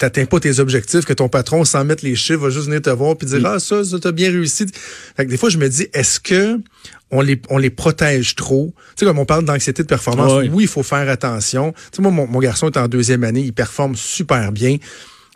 n'atteins 0.00 0.26
pas 0.26 0.40
tes 0.40 0.59
objectifs, 0.61 1.04
que 1.04 1.12
ton 1.12 1.28
patron, 1.28 1.64
sans 1.64 1.85
mettre 1.85 2.04
les 2.04 2.16
chiffres, 2.16 2.40
va 2.40 2.50
juste 2.50 2.66
venir 2.66 2.83
te 2.83 2.90
voir 2.90 3.16
puis 3.16 3.26
dire 3.26 3.40
Ah, 3.45 3.59
ça, 3.59 3.85
ça, 3.85 3.99
t'as 3.99 4.12
bien 4.12 4.30
réussi. 4.30 4.66
Fait 5.16 5.25
que 5.25 5.30
des 5.30 5.37
fois, 5.37 5.49
je 5.49 5.59
me 5.59 5.68
dis, 5.68 5.88
est-ce 5.92 6.21
que 6.21 6.59
on 7.11 7.21
les, 7.23 7.40
on 7.49 7.59
les 7.59 7.71
protège 7.71 8.35
trop? 8.35 8.75
Tu 8.76 9.00
sais, 9.00 9.07
comme 9.07 9.18
on 9.18 9.25
parle 9.25 9.45
d'anxiété 9.45 9.83
de 9.83 9.88
performance, 9.88 10.45
oui, 10.52 10.64
il 10.64 10.68
faut 10.68 10.83
faire 10.83 11.09
attention. 11.09 11.73
Tu 11.73 11.97
sais, 11.97 12.02
moi, 12.02 12.11
mon, 12.11 12.26
mon 12.26 12.40
garçon 12.40 12.71
est 12.71 12.76
en 12.76 12.88
deuxième 12.88 13.25
année, 13.25 13.40
il 13.40 13.52
performe 13.52 13.97
super 13.97 14.52
bien. 14.52 14.76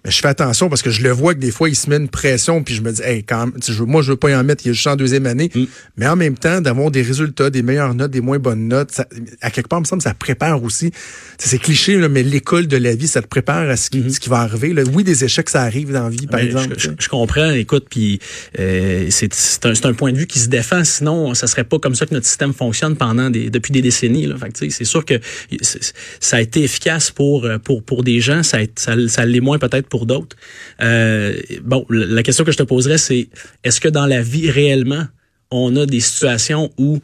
Mais 0.05 0.11
je 0.11 0.19
fais 0.19 0.29
attention 0.29 0.69
parce 0.69 0.83
que 0.83 0.91
je 0.91 1.03
le 1.03 1.11
vois 1.11 1.35
que 1.35 1.39
des 1.39 1.51
fois, 1.51 1.69
il 1.69 1.77
se 1.77 1.89
met 1.89 1.97
une 1.97 2.09
pression, 2.09 2.63
puis 2.63 2.75
je 2.75 2.83
me 2.83 2.91
dis, 2.93 3.03
hey, 3.03 3.23
quand 3.23 3.49
moi, 3.87 4.03
je 4.03 4.11
veux 4.13 4.17
pas 4.17 4.31
y 4.31 4.35
en 4.35 4.43
mettre, 4.43 4.67
il 4.67 4.71
est 4.71 4.75
juste 4.75 4.87
en 4.87 4.97
deuxième 4.97 5.27
année. 5.27 5.51
Mm. 5.55 5.65
Mais 5.97 6.07
en 6.09 6.17
même 6.17 6.37
temps, 6.37 6.61
d'avoir 6.61 6.91
des 6.91 7.03
résultats, 7.03 7.51
des 7.51 7.63
meilleures 7.63 7.95
notes, 7.95 8.11
des 8.11 8.21
moins 8.21 8.39
bonnes 8.39 8.67
notes, 8.69 8.91
ça- 8.93 9.07
à 9.41 9.51
quelque 9.51 9.69
part, 9.69 9.79
il 9.79 9.83
me 9.83 9.87
semble, 9.87 10.03
ça 10.03 10.15
prépare 10.15 10.63
aussi. 10.63 10.91
C'est 11.39 11.59
cliché, 11.59 11.97
là, 11.97 12.09
mais 12.09 12.23
l'école 12.23 12.67
de 12.67 12.77
la 12.77 12.95
vie, 12.95 13.07
ça 13.07 13.23
te 13.23 13.29
prépare 13.29 13.69
à 13.69 13.77
ce 13.77 13.91
qui, 13.91 14.13
ce 14.13 14.21
qui 14.21 14.29
va 14.29 14.39
arriver. 14.39 14.73
là. 14.73 14.83
Oui, 14.93 15.05
des 15.05 15.25
échecs, 15.25 15.51
ça 15.51 15.63
arrive 15.63 15.93
dans 15.93 16.05
la 16.05 16.11
vie, 16.11 16.27
par 16.27 16.41
Mais 16.41 16.47
exemple. 16.47 16.75
Mm-hmm. 16.77 16.95
Je, 16.99 17.09
comprends, 17.09 17.51
écoute, 17.51 17.87
puis 17.89 18.19
euh, 18.59 19.07
c'est 19.11 19.33
c'est 19.33 19.67
un, 19.67 19.73
un 19.85 19.95
point 19.95 20.13
de 20.13 20.19
vue 20.19 20.27
qui 20.27 20.39
se 20.39 20.49
défend, 20.49 20.85
sinon 20.85 21.35
ça 21.35 21.47
serait 21.47 21.65
pas 21.65 21.79
comme 21.79 21.95
ça 21.95 22.07
que 22.07 22.15
notre 22.15 22.27
système 22.27 22.53
fonctionne 22.53 22.97
pendant 22.97 23.31
des, 23.31 23.51
depuis 23.51 23.73
des 23.73 23.83
décennies. 23.83 24.29
C'est 24.71 24.85
sûr 24.85 25.05
que 25.05 25.15
ça 26.21 26.37
a 26.37 26.41
été 26.41 26.63
efficace 26.63 27.11
pour 27.11 27.45
euh, 27.45 27.59
pour 27.59 27.83
pour 27.83 28.03
des 28.05 28.21
gens, 28.21 28.43
ça 28.43 28.59
a 28.59 28.61
ça, 28.77 28.95
ça 29.09 29.25
l'est 29.25 29.41
moins 29.41 29.59
peut-être 29.59 29.89
pour 29.93 30.07
d'autres. 30.07 30.37
Euh, 30.81 31.39
bon, 31.63 31.85
la 31.91 32.23
question 32.23 32.45
que 32.45 32.51
je 32.51 32.57
te 32.57 32.63
poserais, 32.63 32.97
c'est 32.97 33.29
est-ce 33.63 33.79
que 33.79 33.91
dans 33.91 34.07
la 34.07 34.23
vie 34.23 34.51
réellement, 34.51 35.05
on 35.51 35.77
a 35.77 35.85
des 35.85 36.01
situations 36.01 36.73
où 36.79 37.01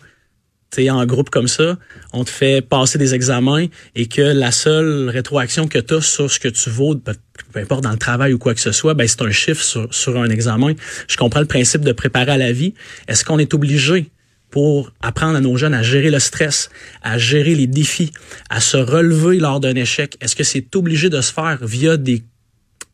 tu 0.71 0.88
en 0.88 1.04
groupe 1.04 1.28
comme 1.28 1.49
ça, 1.49 1.76
on 2.14 2.25
te 2.25 2.30
fait 2.30 2.62
passer 2.62 2.97
des 2.97 3.14
examens 3.14 3.66
et 3.95 4.07
que 4.07 4.23
la 4.23 4.52
seule 4.52 5.11
rétroaction 5.11 5.68
que 5.68 5.78
tu 5.78 5.95
as 5.95 6.00
sur 6.00 6.30
ce 6.30 6.40
que 6.40 6.49
tu 6.49 6.71
vaux, 6.71 6.95
peu, 6.95 7.12
importe 7.57 7.85
dans 7.85 7.90
le 7.90 7.99
travail 7.99 8.33
ou 8.33 8.38
quoi 8.38 8.54
que 8.54 8.61
ce 8.61 8.72
soit, 8.72 8.94
ben 8.94 9.07
c'est 9.07 9.20
un 9.20 9.33
chiffre 9.33 9.62
sur 9.90 10.16
un 10.16 10.31
examen. 10.31 10.72
Je 11.09 11.18
comprends 11.18 11.40
le 11.40 11.46
principe 11.46 11.83
de 11.83 11.92
préparer 11.92 12.33
à 12.33 12.38
la 12.38 12.53
vie. 12.53 12.72
Est-ce 13.07 13.22
qu'on 13.22 13.38
est 13.38 13.53
obligé 13.53 14.11
pour 14.51 14.92
apprendre 15.03 15.37
à 15.37 15.40
nos 15.42 15.59
jeunes 15.59 15.74
à 15.74 15.83
gérer 15.83 16.11
le 16.11 16.20
stress, 16.20 16.70
à 17.03 17.18
gérer 17.18 17.55
les 17.55 17.66
défis, 17.66 18.12
à 18.48 18.61
se 18.61 18.79
relever 18.79 19.40
lors 19.40 19.61
d'un 19.61 19.74
échec? 19.74 20.16
Est-ce 20.22 20.35
que 20.35 20.44
c'est 20.44 20.74
obligé 20.74 21.11
de 21.11 21.20
se 21.20 21.35
faire 21.35 21.59
via 21.61 21.98
des 21.98 22.22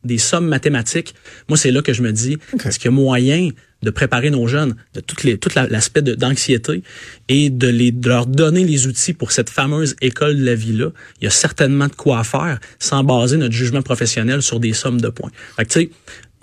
des 0.05 0.17
sommes 0.17 0.47
mathématiques, 0.47 1.15
moi, 1.49 1.57
c'est 1.57 1.71
là 1.71 1.81
que 1.81 1.93
je 1.93 2.01
me 2.01 2.11
dis, 2.11 2.37
est-ce 2.69 2.79
qu'il 2.79 2.85
y 2.85 2.93
a 2.93 2.95
moyen 2.95 3.49
de 3.83 3.89
préparer 3.91 4.29
nos 4.31 4.47
jeunes 4.47 4.75
de 4.93 4.99
toutes 5.01 5.23
les, 5.23 5.37
tout 5.37 5.49
la- 5.55 5.67
l'aspect 5.67 6.01
de- 6.01 6.15
d'anxiété 6.15 6.81
et 7.29 7.49
de, 7.49 7.67
les, 7.67 7.91
de 7.91 8.07
leur 8.09 8.25
donner 8.25 8.63
les 8.63 8.87
outils 8.87 9.13
pour 9.13 9.31
cette 9.31 9.49
fameuse 9.49 9.95
école 10.01 10.37
de 10.37 10.45
la 10.45 10.55
vie-là? 10.55 10.89
Il 11.21 11.25
y 11.25 11.27
a 11.27 11.31
certainement 11.31 11.87
de 11.87 11.93
quoi 11.95 12.23
faire 12.23 12.59
sans 12.79 13.03
baser 13.03 13.37
notre 13.37 13.53
jugement 13.53 13.81
professionnel 13.81 14.41
sur 14.41 14.59
des 14.59 14.73
sommes 14.73 15.01
de 15.01 15.09
points. 15.09 15.31
Fait 15.57 15.65
que, 15.65 15.73
tu 15.73 15.79
sais, 15.81 15.89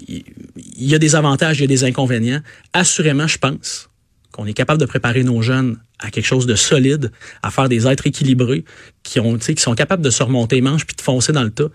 il 0.09 0.25
y 0.89 0.95
a 0.95 0.99
des 0.99 1.15
avantages, 1.15 1.59
il 1.59 1.63
y 1.63 1.65
a 1.65 1.69
des 1.69 1.85
inconvénients. 1.85 2.41
Assurément, 2.73 3.27
je 3.27 3.39
pense 3.39 3.89
qu'on 4.33 4.47
est 4.47 4.55
capable 4.55 4.81
de 4.81 4.87
préparer 4.87 5.25
nos 5.25 5.43
jeunes 5.43 5.79
à 5.99 6.11
quelque 6.11 6.27
chose 6.27 6.47
de 6.47 6.55
solide, 6.55 7.13
à 7.43 7.51
faire 7.51 7.69
des 7.69 7.87
êtres 7.87 8.07
équilibrés, 8.07 8.65
qui 9.03 9.21
ont, 9.21 9.37
qui 9.39 9.55
sont 9.57 9.75
capables 9.75 10.03
de 10.03 10.11
se 10.11 10.23
remonter 10.23 10.57
les 10.57 10.63
manches 10.63 10.87
puis 10.87 10.97
de 10.97 11.03
foncer 11.03 11.33
dans 11.33 11.45
le 11.45 11.51
tas 11.51 11.69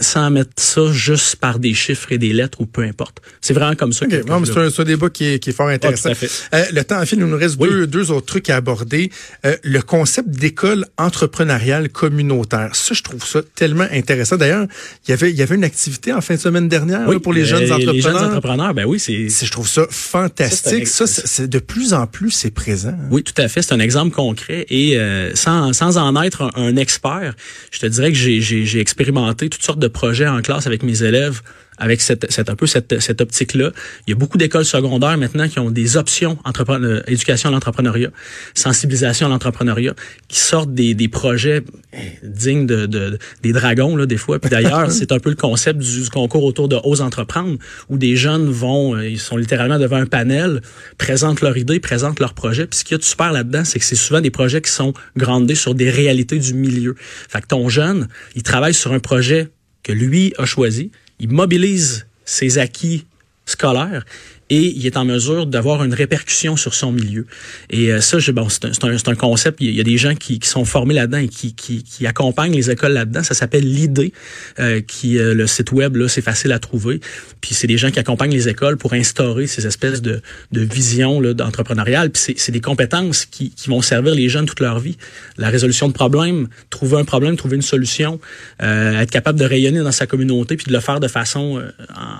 sans 0.00 0.30
mettre 0.30 0.50
ça 0.56 0.92
juste 0.92 1.36
par 1.36 1.58
des 1.58 1.74
chiffres 1.74 2.12
et 2.12 2.18
des 2.18 2.32
lettres 2.32 2.60
ou 2.60 2.66
peu 2.66 2.82
importe. 2.82 3.20
C'est 3.40 3.54
vraiment 3.54 3.74
comme 3.74 3.92
ça 3.92 4.04
OK. 4.06 4.10
que, 4.12 4.26
Non, 4.26 4.40
mais 4.40 4.46
que 4.48 4.70
c'est 4.70 4.80
un, 4.80 4.84
débat 4.84 5.10
qui 5.10 5.24
est, 5.26 5.38
qui 5.38 5.50
est 5.50 5.52
fort 5.52 5.68
intéressant. 5.68 6.08
tout 6.10 6.12
à 6.12 6.14
fait. 6.14 6.30
Euh, 6.54 6.64
le 6.72 6.84
temps 6.84 7.04
file, 7.06 7.18
il 7.20 7.26
nous 7.26 7.36
reste 7.36 7.56
Oui. 7.58 7.68
deux, 7.68 7.86
deux 7.86 8.10
autres 8.10 8.26
trucs 8.26 8.48
à 8.50 8.56
aborder. 8.56 9.10
Euh, 9.44 9.56
le 9.62 9.80
concept 9.82 10.28
d'école 10.30 10.84
entrepreneuriale 10.96 11.88
communautaire. 11.88 12.74
Ça, 12.74 12.94
je 12.94 13.02
trouve 13.02 13.24
ça 13.24 13.40
tellement 13.54 13.86
intéressant. 13.92 14.36
D'ailleurs, 14.36 14.66
il 15.06 15.10
y 15.10 15.12
avait, 15.12 15.30
il 15.30 15.36
y 15.36 15.42
avait 15.42 15.54
une 15.56 15.64
activité 15.64 16.12
en 16.12 16.20
fin 16.20 16.34
de 16.34 16.40
semaine 16.40 16.68
dernière 16.68 17.06
Oui, 17.08 17.14
là, 17.14 17.20
pour 17.20 17.32
les 17.32 17.42
euh, 17.42 17.44
jeunes 17.44 17.72
entrepreneurs. 17.72 17.94
Les 17.94 18.00
jeunes 18.00 18.16
entrepreneurs, 18.16 18.74
ben 18.74 18.84
oui, 18.86 18.98
c'est 19.00 19.28
Je 19.28 19.50
trouve 19.50 19.68
ça 19.68 19.86
fantastique. 19.90 20.86
Ça, 20.88 21.06
c'est 21.06 21.48
de 21.48 21.58
plus 21.58 21.92
en 21.94 22.06
plus, 22.06 22.30
c'est 22.30 22.50
présent. 22.50 22.90
hein. 22.90 23.08
Oui, 23.10 23.22
tout 23.22 23.34
à 23.36 23.48
fait. 23.48 23.62
C'est 23.62 23.72
un 23.74 23.80
exemple 23.80 24.14
concret. 24.14 24.66
Et 24.70 24.96
euh, 24.98 25.34
sans, 25.34 25.72
sans 25.72 25.96
en 25.98 26.20
être 26.22 26.42
un, 26.42 26.50
un 26.56 26.76
expert, 26.76 27.34
je 27.70 27.78
te 27.80 27.86
dirais 27.86 28.12
que 28.12 28.18
j'ai 28.18 28.80
expérimenté 28.80 29.48
toutes 29.48 29.62
sortes 29.64 29.78
de 29.78 29.87
projets 29.88 30.28
en 30.28 30.40
classe 30.42 30.66
avec 30.66 30.82
mes 30.82 31.02
élèves 31.02 31.40
avec 31.78 32.00
cette, 32.00 32.30
cette 32.30 32.50
un 32.50 32.56
peu 32.56 32.66
cette, 32.66 33.00
cette 33.00 33.20
optique-là. 33.20 33.70
Il 34.06 34.10
y 34.10 34.12
a 34.12 34.16
beaucoup 34.16 34.36
d'écoles 34.36 34.64
secondaires 34.64 35.16
maintenant 35.16 35.48
qui 35.48 35.58
ont 35.60 35.70
des 35.70 35.96
options 35.96 36.36
euh, 36.70 37.00
éducation 37.06 37.48
à 37.48 37.52
l'entrepreneuriat, 37.52 38.10
sensibilisation 38.54 39.26
à 39.26 39.30
l'entrepreneuriat, 39.30 39.94
qui 40.28 40.40
sortent 40.40 40.74
des, 40.74 40.94
des 40.94 41.08
projets 41.08 41.62
eh, 41.92 41.98
dignes 42.24 42.66
de, 42.66 42.86
de- 42.86 43.18
des 43.42 43.52
dragons 43.52 43.96
là 43.96 44.06
des 44.06 44.16
fois. 44.16 44.38
Puis 44.38 44.50
d'ailleurs, 44.50 44.90
c'est 44.90 45.12
un 45.12 45.18
peu 45.20 45.30
le 45.30 45.36
concept 45.36 45.78
du, 45.78 46.02
du 46.02 46.10
concours 46.10 46.44
autour 46.44 46.68
de 46.68 46.76
Ose 46.84 47.00
entreprendre, 47.00 47.58
où 47.88 47.96
des 47.96 48.16
jeunes 48.16 48.50
vont, 48.50 48.96
euh, 48.96 49.08
ils 49.08 49.20
sont 49.20 49.36
littéralement 49.36 49.78
devant 49.78 49.96
un 49.96 50.06
panel, 50.06 50.62
présentent 50.98 51.40
leur 51.40 51.56
idée, 51.56 51.78
présentent 51.80 52.20
leur 52.20 52.34
projet. 52.34 52.66
Puis 52.66 52.80
ce 52.80 52.84
qu'il 52.84 52.94
y 52.94 52.96
a 52.96 52.98
de 52.98 53.04
super 53.04 53.32
là-dedans, 53.32 53.64
c'est 53.64 53.78
que 53.78 53.84
c'est 53.84 53.94
souvent 53.94 54.20
des 54.20 54.30
projets 54.30 54.60
qui 54.60 54.70
sont 54.70 54.94
grandés 55.16 55.54
sur 55.54 55.74
des 55.76 55.90
réalités 55.90 56.38
du 56.38 56.54
milieu. 56.54 56.96
Fait 57.28 57.40
que 57.40 57.46
ton 57.46 57.68
jeune, 57.68 58.08
il 58.34 58.42
travaille 58.42 58.74
sur 58.74 58.92
un 58.92 58.98
projet 58.98 59.48
que 59.88 59.92
lui 59.94 60.34
a 60.36 60.44
choisi, 60.44 60.90
il 61.18 61.30
mobilise 61.30 62.06
ses 62.26 62.58
acquis 62.58 63.06
scolaires 63.46 64.04
et 64.50 64.72
il 64.76 64.86
est 64.86 64.96
en 64.96 65.04
mesure 65.04 65.46
d'avoir 65.46 65.84
une 65.84 65.92
répercussion 65.94 66.56
sur 66.56 66.74
son 66.74 66.92
milieu. 66.92 67.26
Et 67.70 67.92
euh, 67.92 68.00
ça, 68.00 68.18
je, 68.18 68.32
bon, 68.32 68.48
c'est 68.48 68.64
un, 68.64 68.96
un, 69.06 69.14
concept. 69.14 69.58
Il 69.60 69.74
y 69.74 69.80
a- 69.80 69.84
des 69.84 69.96
gens 69.98 70.14
qui, 70.14 70.38
qui 70.38 70.48
sont 70.48 70.64
formés 70.64 70.94
là-dedans 70.94 71.18
et 71.18 71.28
qui, 71.28 71.54
qui, 71.54 71.82
qui 71.82 72.06
accompagnent 72.06 72.54
les 72.54 72.70
écoles 72.70 72.92
là-dedans. 72.92 73.22
Ça 73.22 73.34
s'appelle 73.34 73.64
l'idée, 73.70 74.12
euh, 74.58 74.80
qui 74.80 75.18
euh, 75.18 75.34
le 75.34 75.46
site 75.46 75.72
web 75.72 75.96
là, 75.96 76.08
c'est 76.08 76.22
facile 76.22 76.52
à 76.52 76.58
trouver. 76.58 77.00
Puis 77.40 77.54
c'est 77.54 77.66
des 77.66 77.78
gens 77.78 77.90
qui 77.90 77.98
accompagnent 77.98 78.32
les 78.32 78.48
écoles 78.48 78.76
pour 78.76 78.92
instaurer 78.92 79.46
ces 79.46 79.66
espèces 79.66 80.02
de, 80.02 80.20
de 80.52 80.60
visions 80.60 81.20
d'entrepreneurial. 81.32 82.10
Puis 82.10 82.34
c'est, 82.36 82.52
des 82.52 82.60
compétences 82.60 83.26
qui, 83.26 83.50
qui 83.50 83.68
vont 83.68 83.82
servir 83.82 84.14
les 84.14 84.28
jeunes 84.28 84.46
toute 84.46 84.60
leur 84.60 84.78
vie. 84.80 84.96
La 85.36 85.48
résolution 85.50 85.88
de 85.88 85.92
problèmes, 85.92 86.48
trouver 86.70 86.96
un 86.98 87.04
problème, 87.04 87.36
trouver 87.36 87.56
une 87.56 87.62
solution, 87.62 88.20
euh, 88.62 89.00
être 89.00 89.10
capable 89.10 89.38
de 89.38 89.44
rayonner 89.44 89.80
dans 89.80 89.92
sa 89.92 90.06
communauté 90.06 90.56
puis 90.56 90.66
de 90.66 90.72
le 90.72 90.80
faire 90.80 91.00
de 91.00 91.08
façon 91.08 91.58
euh, 91.58 91.70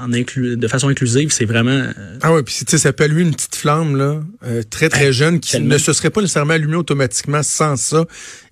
en 0.03 0.11
inclu- 0.12 0.57
de 0.57 0.69
façon 0.69 0.88
inclusive, 0.88 1.31
c'est 1.33 1.45
vraiment 1.45 1.85
Ah 2.23 2.33
ouais, 2.33 2.43
puis 2.43 2.55
tu 2.55 2.65
sais, 2.69 2.79
ça 2.79 2.93
peut 2.93 3.05
allumer 3.05 3.23
une 3.23 3.35
petite 3.35 3.57
flamme 3.57 3.97
là, 3.97 4.21
euh, 4.45 4.63
très 4.69 4.89
très 4.89 5.13
jeune 5.13 5.41
qui 5.41 5.53
tellement. 5.53 5.75
ne 5.75 5.79
se 5.79 5.93
serait 5.93 6.11
pas 6.11 6.21
nécessairement 6.21 6.55
allumée 6.55 6.77
automatiquement 6.77 7.43
sans 7.43 7.77
ça. 7.77 8.05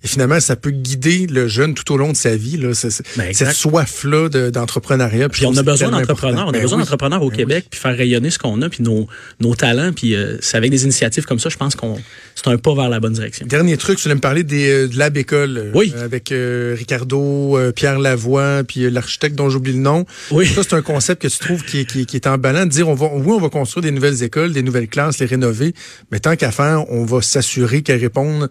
Et 0.06 0.08
finalement, 0.08 0.38
ça 0.38 0.54
peut 0.54 0.70
guider 0.70 1.26
le 1.26 1.48
jeune 1.48 1.74
tout 1.74 1.92
au 1.92 1.96
long 1.96 2.12
de 2.12 2.16
sa 2.16 2.36
vie. 2.36 2.56
Là, 2.58 2.68
Ben, 3.16 3.34
cette 3.34 3.50
soif-là 3.50 4.28
de- 4.28 4.50
d'entrepreneuriat. 4.50 5.28
Puis 5.28 5.44
on 5.46 5.56
a 5.56 5.64
besoin 5.64 5.90
d'entrepreneurs, 5.90 6.46
on 6.46 6.50
a 6.50 6.52
Ben 6.52 6.62
besoin 6.62 6.78
oui. 6.78 6.84
d'entrepreneurs 6.84 7.22
au 7.22 7.30
Québec, 7.30 7.66
puis 7.68 7.80
faire 7.80 7.96
rayonner 7.96 8.30
ce 8.30 8.38
qu'on 8.38 8.62
a, 8.62 8.68
puis 8.68 8.84
nos, 8.84 9.08
nos 9.40 9.56
talents, 9.56 9.92
puis 9.92 10.14
euh, 10.14 10.36
c'est 10.40 10.56
avec 10.58 10.70
des 10.70 10.84
initiatives 10.84 11.24
comme 11.24 11.40
ça, 11.40 11.48
je 11.48 11.56
pense 11.56 11.74
qu'on 11.74 11.98
c'est 12.36 12.46
un 12.46 12.56
pas 12.56 12.72
vers 12.76 12.88
la 12.88 13.00
bonne 13.00 13.14
direction. 13.14 13.46
Dernier 13.48 13.76
truc, 13.78 13.96
tu 13.96 14.04
voulais 14.04 14.14
me 14.14 14.20
parler 14.20 14.44
des, 14.44 14.70
euh, 14.70 14.86
de 14.88 14.96
Lab 14.96 15.16
École. 15.16 15.58
euh, 15.58 15.70
Oui. 15.74 15.92
Avec 16.00 16.30
euh, 16.30 16.76
Ricardo, 16.78 17.58
Pierre 17.74 17.98
Lavoie, 17.98 18.62
puis 18.62 18.88
l'architecte 18.88 19.34
dont 19.34 19.50
j'oublie 19.50 19.72
le 19.72 19.80
nom. 19.80 20.04
Oui. 20.30 20.46
Ça, 20.46 20.62
c'est 20.62 20.74
un 20.74 20.82
concept 20.82 21.22
que 21.22 21.26
tu 21.28 21.38
trouves 21.40 21.64
qui 21.64 21.80
est, 21.80 21.84
qui, 21.84 22.06
qui 22.06 22.14
est 22.14 22.28
emballant 22.28 22.64
de 22.64 22.70
dire, 22.70 22.88
on 22.88 22.94
va, 22.94 23.06
oui, 23.12 23.32
on 23.32 23.40
va 23.40 23.48
construire 23.48 23.82
des 23.82 23.90
nouvelles 23.90 24.22
écoles, 24.22 24.52
des 24.52 24.62
nouvelles 24.62 24.86
classes, 24.88 25.18
les 25.18 25.26
rénover, 25.26 25.74
mais 26.12 26.20
tant 26.20 26.36
qu'à 26.36 26.52
faire, 26.52 26.84
on 26.92 27.04
va 27.04 27.22
s'assurer 27.22 27.82
qu'elles 27.82 28.00
répondent 28.00 28.48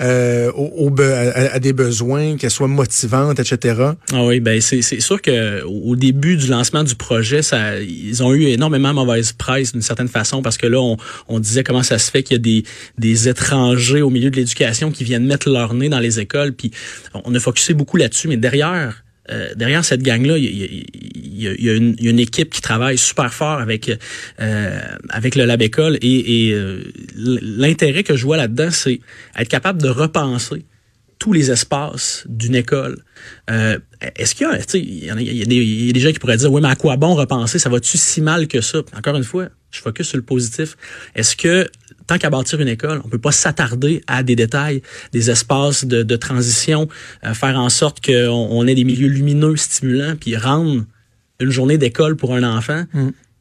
euh, 0.00 0.50
aux 0.52 0.90
be- 0.90 1.02
à, 1.02 1.54
à 1.54 1.58
des 1.58 1.72
besoins, 1.72 2.36
qu'elles 2.36 2.50
soient 2.50 2.68
motivantes, 2.68 3.38
etc. 3.40 3.82
Ah 4.12 4.24
oui, 4.24 4.40
ben 4.40 4.60
c'est 4.60 4.82
c'est 4.82 5.00
sûr 5.00 5.20
que 5.20 5.62
au 5.64 5.96
début 5.96 6.36
du 6.36 6.46
lancement 6.46 6.84
du 6.84 6.94
projet, 6.94 7.42
ça 7.42 7.80
ils 7.80 8.22
ont 8.22 8.32
eu 8.32 8.44
énormément 8.44 8.94
mauvaise 8.94 9.32
presse 9.32 9.72
d'une 9.72 9.82
certaine 9.82 10.08
façon 10.08 10.42
parce 10.42 10.56
que 10.58 10.66
là 10.66 10.80
on, 10.80 10.96
on 11.28 11.40
disait 11.40 11.64
comment 11.64 11.82
ça 11.82 11.98
se 11.98 12.10
fait 12.10 12.22
qu'il 12.22 12.36
y 12.36 12.40
a 12.40 12.42
des 12.42 12.62
des 12.98 13.28
étrangers 13.28 14.02
au 14.02 14.10
milieu 14.10 14.30
de 14.30 14.36
l'éducation 14.36 14.90
qui 14.90 15.04
viennent 15.04 15.26
mettre 15.26 15.50
leur 15.50 15.74
nez 15.74 15.88
dans 15.88 15.98
les 16.00 16.20
écoles 16.20 16.52
puis 16.52 16.70
on 17.24 17.34
a 17.34 17.40
focusé 17.40 17.74
beaucoup 17.74 17.96
là-dessus 17.96 18.28
mais 18.28 18.36
derrière 18.36 19.02
euh, 19.30 19.54
derrière 19.54 19.84
cette 19.84 20.02
gang-là, 20.02 20.38
il 20.38 20.44
y 20.44 20.82
y 21.42 21.64
y 21.64 21.70
a 21.70 21.74
une, 21.74 22.18
équipe 22.18 22.50
qui 22.50 22.60
travaille 22.60 22.98
super 22.98 23.32
fort 23.32 23.60
avec 23.60 23.90
euh, 24.40 24.80
avec 25.08 25.36
le 25.36 25.44
Lab 25.44 25.62
École 25.62 25.98
et, 26.02 26.52
euh, 26.52 26.82
l'intérêt 27.14 28.02
que 28.02 28.16
je 28.16 28.24
vois 28.24 28.36
là-dedans, 28.36 28.70
c'est 28.70 29.00
être 29.36 29.48
capable 29.48 29.80
de 29.80 29.88
repenser 29.88 30.64
tous 31.18 31.34
les 31.34 31.50
espaces 31.50 32.24
d'une 32.28 32.54
école. 32.54 33.04
Euh, 33.50 33.78
Est-ce 34.16 34.34
qu'il 34.34 34.46
y 34.46 35.10
a, 35.10 35.20
y, 35.20 35.92
des, 35.92 36.00
gens 36.00 36.12
qui 36.12 36.18
pourraient 36.18 36.38
dire, 36.38 36.50
oui, 36.50 36.62
mais 36.62 36.70
à 36.70 36.76
quoi 36.76 36.96
bon 36.96 37.14
repenser? 37.14 37.58
Ça 37.58 37.68
va-tu 37.68 37.98
si 37.98 38.22
mal 38.22 38.48
que 38.48 38.62
ça? 38.62 38.78
Encore 38.96 39.16
une 39.16 39.24
fois, 39.24 39.48
je 39.70 39.80
focus 39.80 40.08
sur 40.08 40.16
le 40.16 40.22
positif. 40.22 40.78
Est-ce 41.14 41.36
que, 41.36 41.68
tant 42.06 42.16
qu'à 42.16 42.30
bâtir 42.30 42.58
une 42.60 42.68
école, 42.68 43.02
on 43.04 43.08
peut 43.10 43.18
pas 43.18 43.32
s'attarder 43.32 44.02
à 44.06 44.22
des 44.22 44.34
détails, 44.34 44.80
des 45.12 45.30
espaces 45.30 45.84
de, 45.84 46.16
transition, 46.16 46.88
faire 47.34 47.58
en 47.58 47.68
sorte 47.68 48.04
qu'on 48.04 48.48
on 48.50 48.66
ait 48.66 48.74
des 48.74 48.84
milieux 48.84 49.08
lumineux, 49.08 49.56
stimulants, 49.56 50.16
puis 50.18 50.38
rendre 50.38 50.84
une 51.40 51.50
journée 51.50 51.78
d'école 51.78 52.16
pour 52.16 52.34
un 52.34 52.42
enfant, 52.42 52.84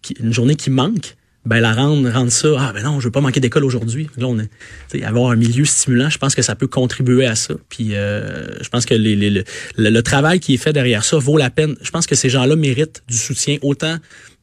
qui, 0.01 0.15
une 0.21 0.33
journée 0.33 0.55
qui 0.55 0.69
manque, 0.69 1.15
ben 1.45 1.59
la 1.61 1.73
rendre, 1.73 2.09
rendre 2.11 2.31
ça, 2.31 2.49
ah 2.59 2.71
ben 2.73 2.83
non, 2.83 2.99
je 2.99 3.05
veux 3.05 3.11
pas 3.11 3.21
manquer 3.21 3.39
d'école 3.39 3.63
aujourd'hui. 3.63 4.09
Là, 4.17 4.27
on 4.27 4.37
est, 4.39 5.03
avoir 5.03 5.31
un 5.31 5.35
milieu 5.35 5.65
stimulant, 5.65 6.09
je 6.09 6.17
pense 6.17 6.35
que 6.35 6.41
ça 6.41 6.53
peut 6.55 6.67
contribuer 6.67 7.25
à 7.25 7.35
ça. 7.35 7.53
Puis 7.69 7.89
euh, 7.95 8.45
je 8.61 8.69
pense 8.69 8.85
que 8.85 8.93
les, 8.93 9.15
les- 9.15 9.29
le, 9.29 9.43
le- 9.77 9.89
le 9.89 10.03
travail 10.03 10.39
qui 10.39 10.53
est 10.53 10.57
fait 10.57 10.73
derrière 10.73 11.03
ça 11.03 11.17
vaut 11.17 11.37
la 11.37 11.49
peine. 11.49 11.75
Je 11.81 11.91
pense 11.91 12.07
que 12.07 12.15
ces 12.15 12.29
gens-là 12.29 12.55
méritent 12.55 13.03
du 13.07 13.15
soutien 13.17 13.57
autant 13.61 13.97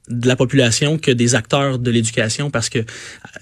de 0.09 0.29
la 0.29 0.37
population 0.37 0.99
que 0.99 1.11
des 1.11 1.35
acteurs 1.35 1.79
de 1.79 1.91
l'éducation 1.91 2.51
parce 2.51 2.69
que 2.69 2.79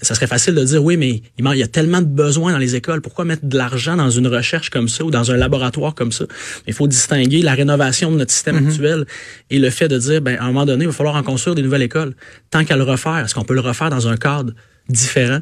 ça 0.01 0.15
serait 0.15 0.27
facile 0.27 0.55
de 0.55 0.63
dire 0.63 0.83
oui 0.83 0.97
mais 0.97 1.21
il 1.37 1.59
y 1.59 1.63
a 1.63 1.67
tellement 1.67 2.01
de 2.01 2.07
besoins 2.07 2.51
dans 2.51 2.57
les 2.57 2.75
écoles. 2.75 3.01
Pourquoi 3.01 3.25
mettre 3.25 3.45
de 3.45 3.57
l'argent 3.57 3.95
dans 3.95 4.09
une 4.09 4.27
recherche 4.27 4.69
comme 4.69 4.87
ça 4.87 5.03
ou 5.03 5.11
dans 5.11 5.31
un 5.31 5.37
laboratoire 5.37 5.93
comme 5.93 6.11
ça? 6.11 6.25
Il 6.67 6.73
faut 6.73 6.87
distinguer 6.87 7.41
la 7.41 7.53
rénovation 7.53 8.11
de 8.11 8.17
notre 8.17 8.31
système 8.31 8.67
actuel 8.67 9.05
et 9.49 9.59
le 9.59 9.69
fait 9.69 9.87
de 9.87 9.97
dire 9.97 10.21
ben 10.21 10.37
à 10.39 10.43
un 10.43 10.47
moment 10.47 10.65
donné 10.65 10.85
il 10.85 10.87
va 10.87 10.93
falloir 10.93 11.15
en 11.15 11.23
construire 11.23 11.55
des 11.55 11.61
nouvelles 11.61 11.83
écoles. 11.83 12.15
Tant 12.49 12.65
qu'à 12.65 12.77
le 12.77 12.83
refaire 12.83 13.17
est-ce 13.17 13.35
qu'on 13.35 13.45
peut 13.45 13.53
le 13.53 13.61
refaire 13.61 13.89
dans 13.89 14.07
un 14.07 14.17
cadre 14.17 14.53
différent? 14.89 15.39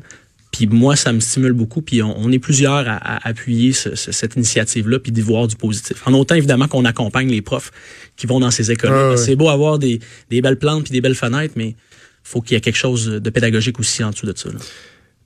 Puis 0.54 0.68
moi, 0.68 0.96
ça 0.96 1.12
me 1.12 1.20
stimule 1.20 1.52
beaucoup. 1.52 1.82
Puis 1.82 2.02
on, 2.02 2.18
on 2.18 2.32
est 2.32 2.39
plusieurs 2.39 2.88
à, 2.88 2.96
à 2.96 3.28
appuyer 3.28 3.74
ce- 3.74 3.96
ce- 3.96 4.12
cette 4.13 4.36
initiative-là, 4.38 5.00
puis 5.00 5.12
d'y 5.12 5.20
voir 5.22 5.48
du 5.48 5.56
positif. 5.58 5.98
En 6.06 6.13
autant, 6.13 6.36
évidemment, 6.36 6.68
qu'on 6.70 6.86
accompagne 6.86 7.28
les 7.30 7.42
profs 7.42 7.72
qui 8.16 8.28
vont 8.28 8.39
dans 8.39 8.52
ces 8.52 8.72
écoles. 8.72 8.92
Ah 8.94 9.10
ouais. 9.10 9.18
C'est 9.18 9.36
beau 9.36 9.50
avoir 9.50 9.80
des, 9.80 10.00
des 10.30 10.42
belles 10.42 10.58
plantes 10.60 10.84
puis 10.84 10.94
des 10.94 11.02
belles 11.02 11.16
fenêtres, 11.16 11.56
mais 11.58 11.76
faut 12.24 12.39
qu'il 12.39 12.54
y 12.54 12.58
ait 12.58 12.62
quelque 12.62 12.78
chose 12.78 13.08
de 13.08 13.30
pédagogique 13.30 13.80
aussi 13.80 14.04
en 14.04 14.12
dessous 14.12 14.26
de 14.28 14.34
ça. 14.38 14.48
là. 14.50 14.60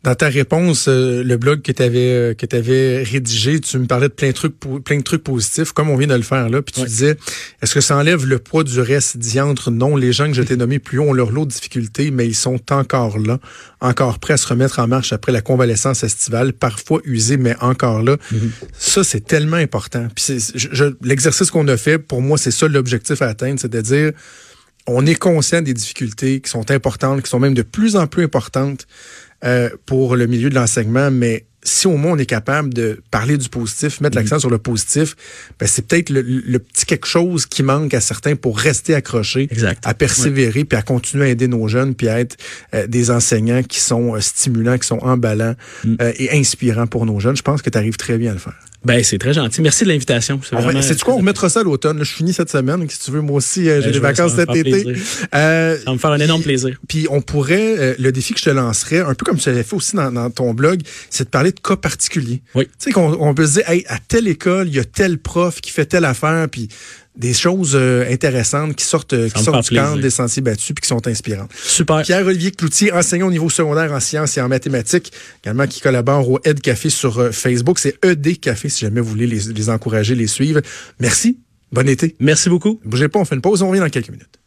Dans 0.08 0.15
ta 0.15 0.30
réponse, 0.30 0.86
euh, 0.88 1.22
le 1.22 1.36
blog 1.36 1.62
que 1.62 1.74
tu 1.74 1.84
avais 1.84 2.34
que 2.38 2.46
tu 2.46 2.56
avais 2.56 3.04
rédigé, 3.04 3.60
tu 3.60 3.78
me 3.78 3.88
parlais 3.88 4.08
de 4.08 4.13
plein 4.13 4.30
de 4.30 4.32
trucs 4.34 4.58
po- 4.58 4.80
plein 4.80 4.96
de 5.00 5.04
trucs 5.04 5.22
positifs 5.22 5.74
comme 5.74 5.89
on 5.89 5.98
vient 5.98 6.08
de 6.08 6.15
le 6.15 6.22
faire 6.22 6.48
là, 6.48 6.62
puis 6.62 6.72
tu 6.76 6.80
Ouais. 6.80 6.86
disais 6.88 7.17
est-ce 7.62 7.74
que 7.74 7.82
ça 7.82 7.98
enlève 7.98 8.26
le 8.26 8.39
poids 8.39 8.63
du 8.63 8.80
reste 8.80 9.17
diantre 9.17 9.70
Non, 9.70 9.98
les 9.98 10.13
gens 10.13 10.28
que 10.28 10.34
je 10.34 10.43
t'ai 10.43 10.56
nommés 10.56 10.80
plus 10.80 10.98
haut 11.00 11.10
ont 11.10 11.13
leur 11.13 11.32
lot 11.32 11.43
de 11.46 11.52
difficultés, 11.52 12.10
mais 12.12 12.26
ils 12.26 12.36
sont 12.36 12.72
encore 12.72 13.20
là, 13.20 13.38
encore 13.82 14.20
prêts 14.20 14.36
à 14.36 14.38
se 14.38 14.48
remettre 14.48 14.80
en 14.80 14.88
marche 14.88 15.12
après 15.12 15.34
la 15.34 15.41
convalescence 15.41 16.06
estivale, 16.06 16.54
parfois 16.54 17.02
usés 17.04 17.36
mais 17.36 17.58
encore 17.60 18.02
là. 18.02 18.15
Ça 18.80 19.04
c'est 19.04 19.26
tellement 19.26 19.58
important. 19.58 20.08
Puis 20.15 20.38
l'exercice 21.04 21.52
qu'on 21.52 21.67
a 21.67 21.76
fait 21.76 21.98
pour 22.00 22.22
moi, 22.22 22.38
c'est 22.38 22.52
ça 22.52 22.70
l'objectif 22.70 23.22
à 23.22 23.28
atteindre, 23.28 23.60
c'est 23.60 23.70
de 23.74 23.82
dire 23.82 24.12
on 24.89 25.06
est 25.06 25.15
conscient 25.15 25.62
des 25.62 25.74
difficultés 25.74 26.39
qui 26.39 26.50
sont 26.50 26.72
importantes, 26.72 27.22
qui 27.22 27.30
sont 27.30 27.39
même 27.41 27.54
de 27.54 27.62
plus 27.62 27.98
en 27.98 28.08
plus 28.08 28.24
importantes 28.24 28.88
euh, 29.43 29.69
pour 29.86 30.15
le 30.15 30.28
milieu 30.28 30.50
de 30.50 30.56
l'enseignement, 30.56 31.12
mais 31.12 31.45
si 31.67 31.88
au 31.88 31.97
moins 31.97 32.13
on 32.13 32.17
est 32.17 32.26
capable 32.26 32.73
de 32.73 33.02
parler 33.12 33.38
du 33.38 33.50
positif, 33.50 34.00
mettre 34.02 34.15
l'accent 34.15 34.39
sur 34.39 34.50
le 34.50 34.58
positif, 34.58 35.15
ben 35.60 35.67
c'est 35.67 35.86
peut-être 35.86 36.10
le, 36.10 36.21
le 36.21 36.60
petit 36.60 36.86
quelque 36.86 37.08
chose 37.08 37.45
qui 37.45 37.62
manque 37.62 37.93
à 37.93 38.00
certains 38.02 38.36
pour 38.36 38.58
rester 38.58 38.95
accrochés, 38.95 39.47
Exact. 39.52 39.86
à 39.86 39.93
persévérer, 39.93 40.63
puis 40.63 40.78
à 40.78 40.82
continuer 40.82 41.26
à 41.26 41.28
aider 41.30 41.47
nos 41.47 41.67
jeunes, 41.67 41.93
puis 41.93 42.08
à 42.08 42.19
être 42.19 42.38
euh, 42.73 42.88
des 42.88 43.12
enseignants 43.12 43.63
qui 43.63 43.80
sont 43.80 44.15
euh, 44.15 44.21
stimulants, 44.21 44.78
qui 44.78 44.88
sont 44.88 45.00
emballants 45.00 45.56
euh, 45.86 46.13
et 46.17 46.32
inspirants 46.38 46.88
pour 46.88 47.06
nos 47.06 47.19
jeunes. 47.19 47.36
Je 47.36 47.41
pense 47.41 47.62
que 47.62 47.69
tu 47.69 47.78
arrives 47.78 47.97
très 47.97 48.17
bien 48.17 48.32
à 48.32 48.34
le 48.34 48.39
faire. 48.39 48.56
Ben, 48.86 49.04
c'est 49.04 49.18
très 49.18 49.34
gentil. 49.34 49.62
Merci 49.62 49.84
de 49.84 49.90
l'invitation. 49.90 50.40
C'est 50.48 50.56
vraiment- 50.56 50.82
C'est 50.82 50.96
du 50.96 51.04
quoi, 51.04 51.16
on 51.16 51.18
remettra 51.18 51.50
ça 51.50 51.60
à 51.60 51.63
l'automne. 51.63 52.04
Je 52.04 52.13
finis 52.13 52.32
cette 52.32 52.50
semaine. 52.50 52.88
Si 52.90 53.00
tu 53.00 53.12
veux, 53.12 53.22
moi 53.22 53.38
aussi, 53.38 53.68
euh, 53.68 53.82
j'ai 53.82 53.88
Ben, 53.88 53.94
des 53.94 54.00
vacances 54.00 54.36
cet 54.36 54.56
été. 54.56 54.86
Euh, 55.36 55.78
Ça 55.78 55.84
va 55.88 55.94
me 55.94 55.98
faire 55.98 56.12
un 56.12 56.20
énorme 56.20 56.42
plaisir. 56.44 56.78
puis 56.88 57.08
on 57.10 57.22
pourrait, 57.22 57.76
euh, 57.80 57.96
le 58.00 58.12
défi 58.12 58.34
que 58.34 58.40
je 58.40 58.46
te 58.46 58.50
lancerais, 58.50 59.00
un 59.02 59.13
peu 59.13 59.26
comme 59.26 59.38
tu 59.38 59.50
l'avais 59.50 59.63
fait 59.63 59.76
aussi 59.76 59.96
dans, 59.96 60.12
dans 60.12 60.30
ton 60.30 60.54
blog, 60.54 60.82
c'est 61.10 61.26
de 61.26 61.30
parler 61.30 61.52
de 61.52 61.60
cas 61.60 61.76
particuliers. 61.76 62.42
Oui. 62.56 62.66
Tu 62.66 62.72
sais 62.80 62.92
qu'on 62.92 63.18
on 63.20 63.34
peut 63.34 63.48
se 63.48 63.54
dire, 63.54 63.70
hey, 63.70 63.84
à 63.88 63.98
telle 64.08 64.28
école, 64.28 64.68
il 64.68 64.76
y 64.76 64.80
a 64.80 64.86
tel 64.86 65.18
prof 65.18 65.60
qui 65.60 65.72
fait 65.72 65.86
telle 65.86 66.06
affaire, 66.06 66.48
puis 66.50 66.70
des 67.18 67.34
choses 67.34 67.74
euh, 67.76 68.06
intéressantes 68.12 68.76
qui 68.76 68.86
sortent, 68.86 69.14
euh, 69.14 69.30
qui 69.30 69.44
sortent 69.44 69.64
du 69.70 69.76
cadre 69.76 69.94
plaisir. 69.94 70.04
des 70.04 70.10
sentiers 70.10 70.42
battus, 70.42 70.74
puis 70.74 70.82
qui 70.82 70.88
sont 70.88 71.06
inspirantes. 71.08 71.52
Super. 71.56 72.04
Pierre-Olivier 72.04 72.52
Cloutier, 72.52 72.94
enseignant 72.94 73.28
au 73.28 73.32
niveau 73.32 73.50
secondaire 73.50 73.92
en 73.92 74.00
sciences 74.00 74.38
et 74.38 74.42
en 74.42 74.48
mathématiques, 74.48 75.12
également 75.44 75.66
qui 75.68 75.82
collabore 75.82 76.30
au 76.30 76.40
Ed 76.44 76.62
Café 76.62 76.90
sur 76.90 77.20
euh, 77.20 77.32
Facebook. 77.32 77.80
C'est 77.80 77.98
ED 78.06 78.40
Café 78.40 78.70
si 78.70 78.82
jamais 78.82 79.02
vous 79.02 79.10
voulez 79.10 79.28
les, 79.28 79.40
les 79.40 79.70
encourager, 79.70 80.16
les 80.16 80.28
suivre. 80.28 80.62
Merci. 81.00 81.40
Bon 81.72 81.88
été. 81.90 82.16
Merci 82.20 82.50
beaucoup. 82.50 82.80
Bougez 82.86 83.10
pas, 83.10 83.20
on 83.20 83.26
fait 83.26 83.36
une 83.36 83.42
pause, 83.42 83.62
on 83.62 83.70
revient 83.70 83.82
dans 83.82 83.90
quelques 83.90 84.10
minutes. 84.10 84.40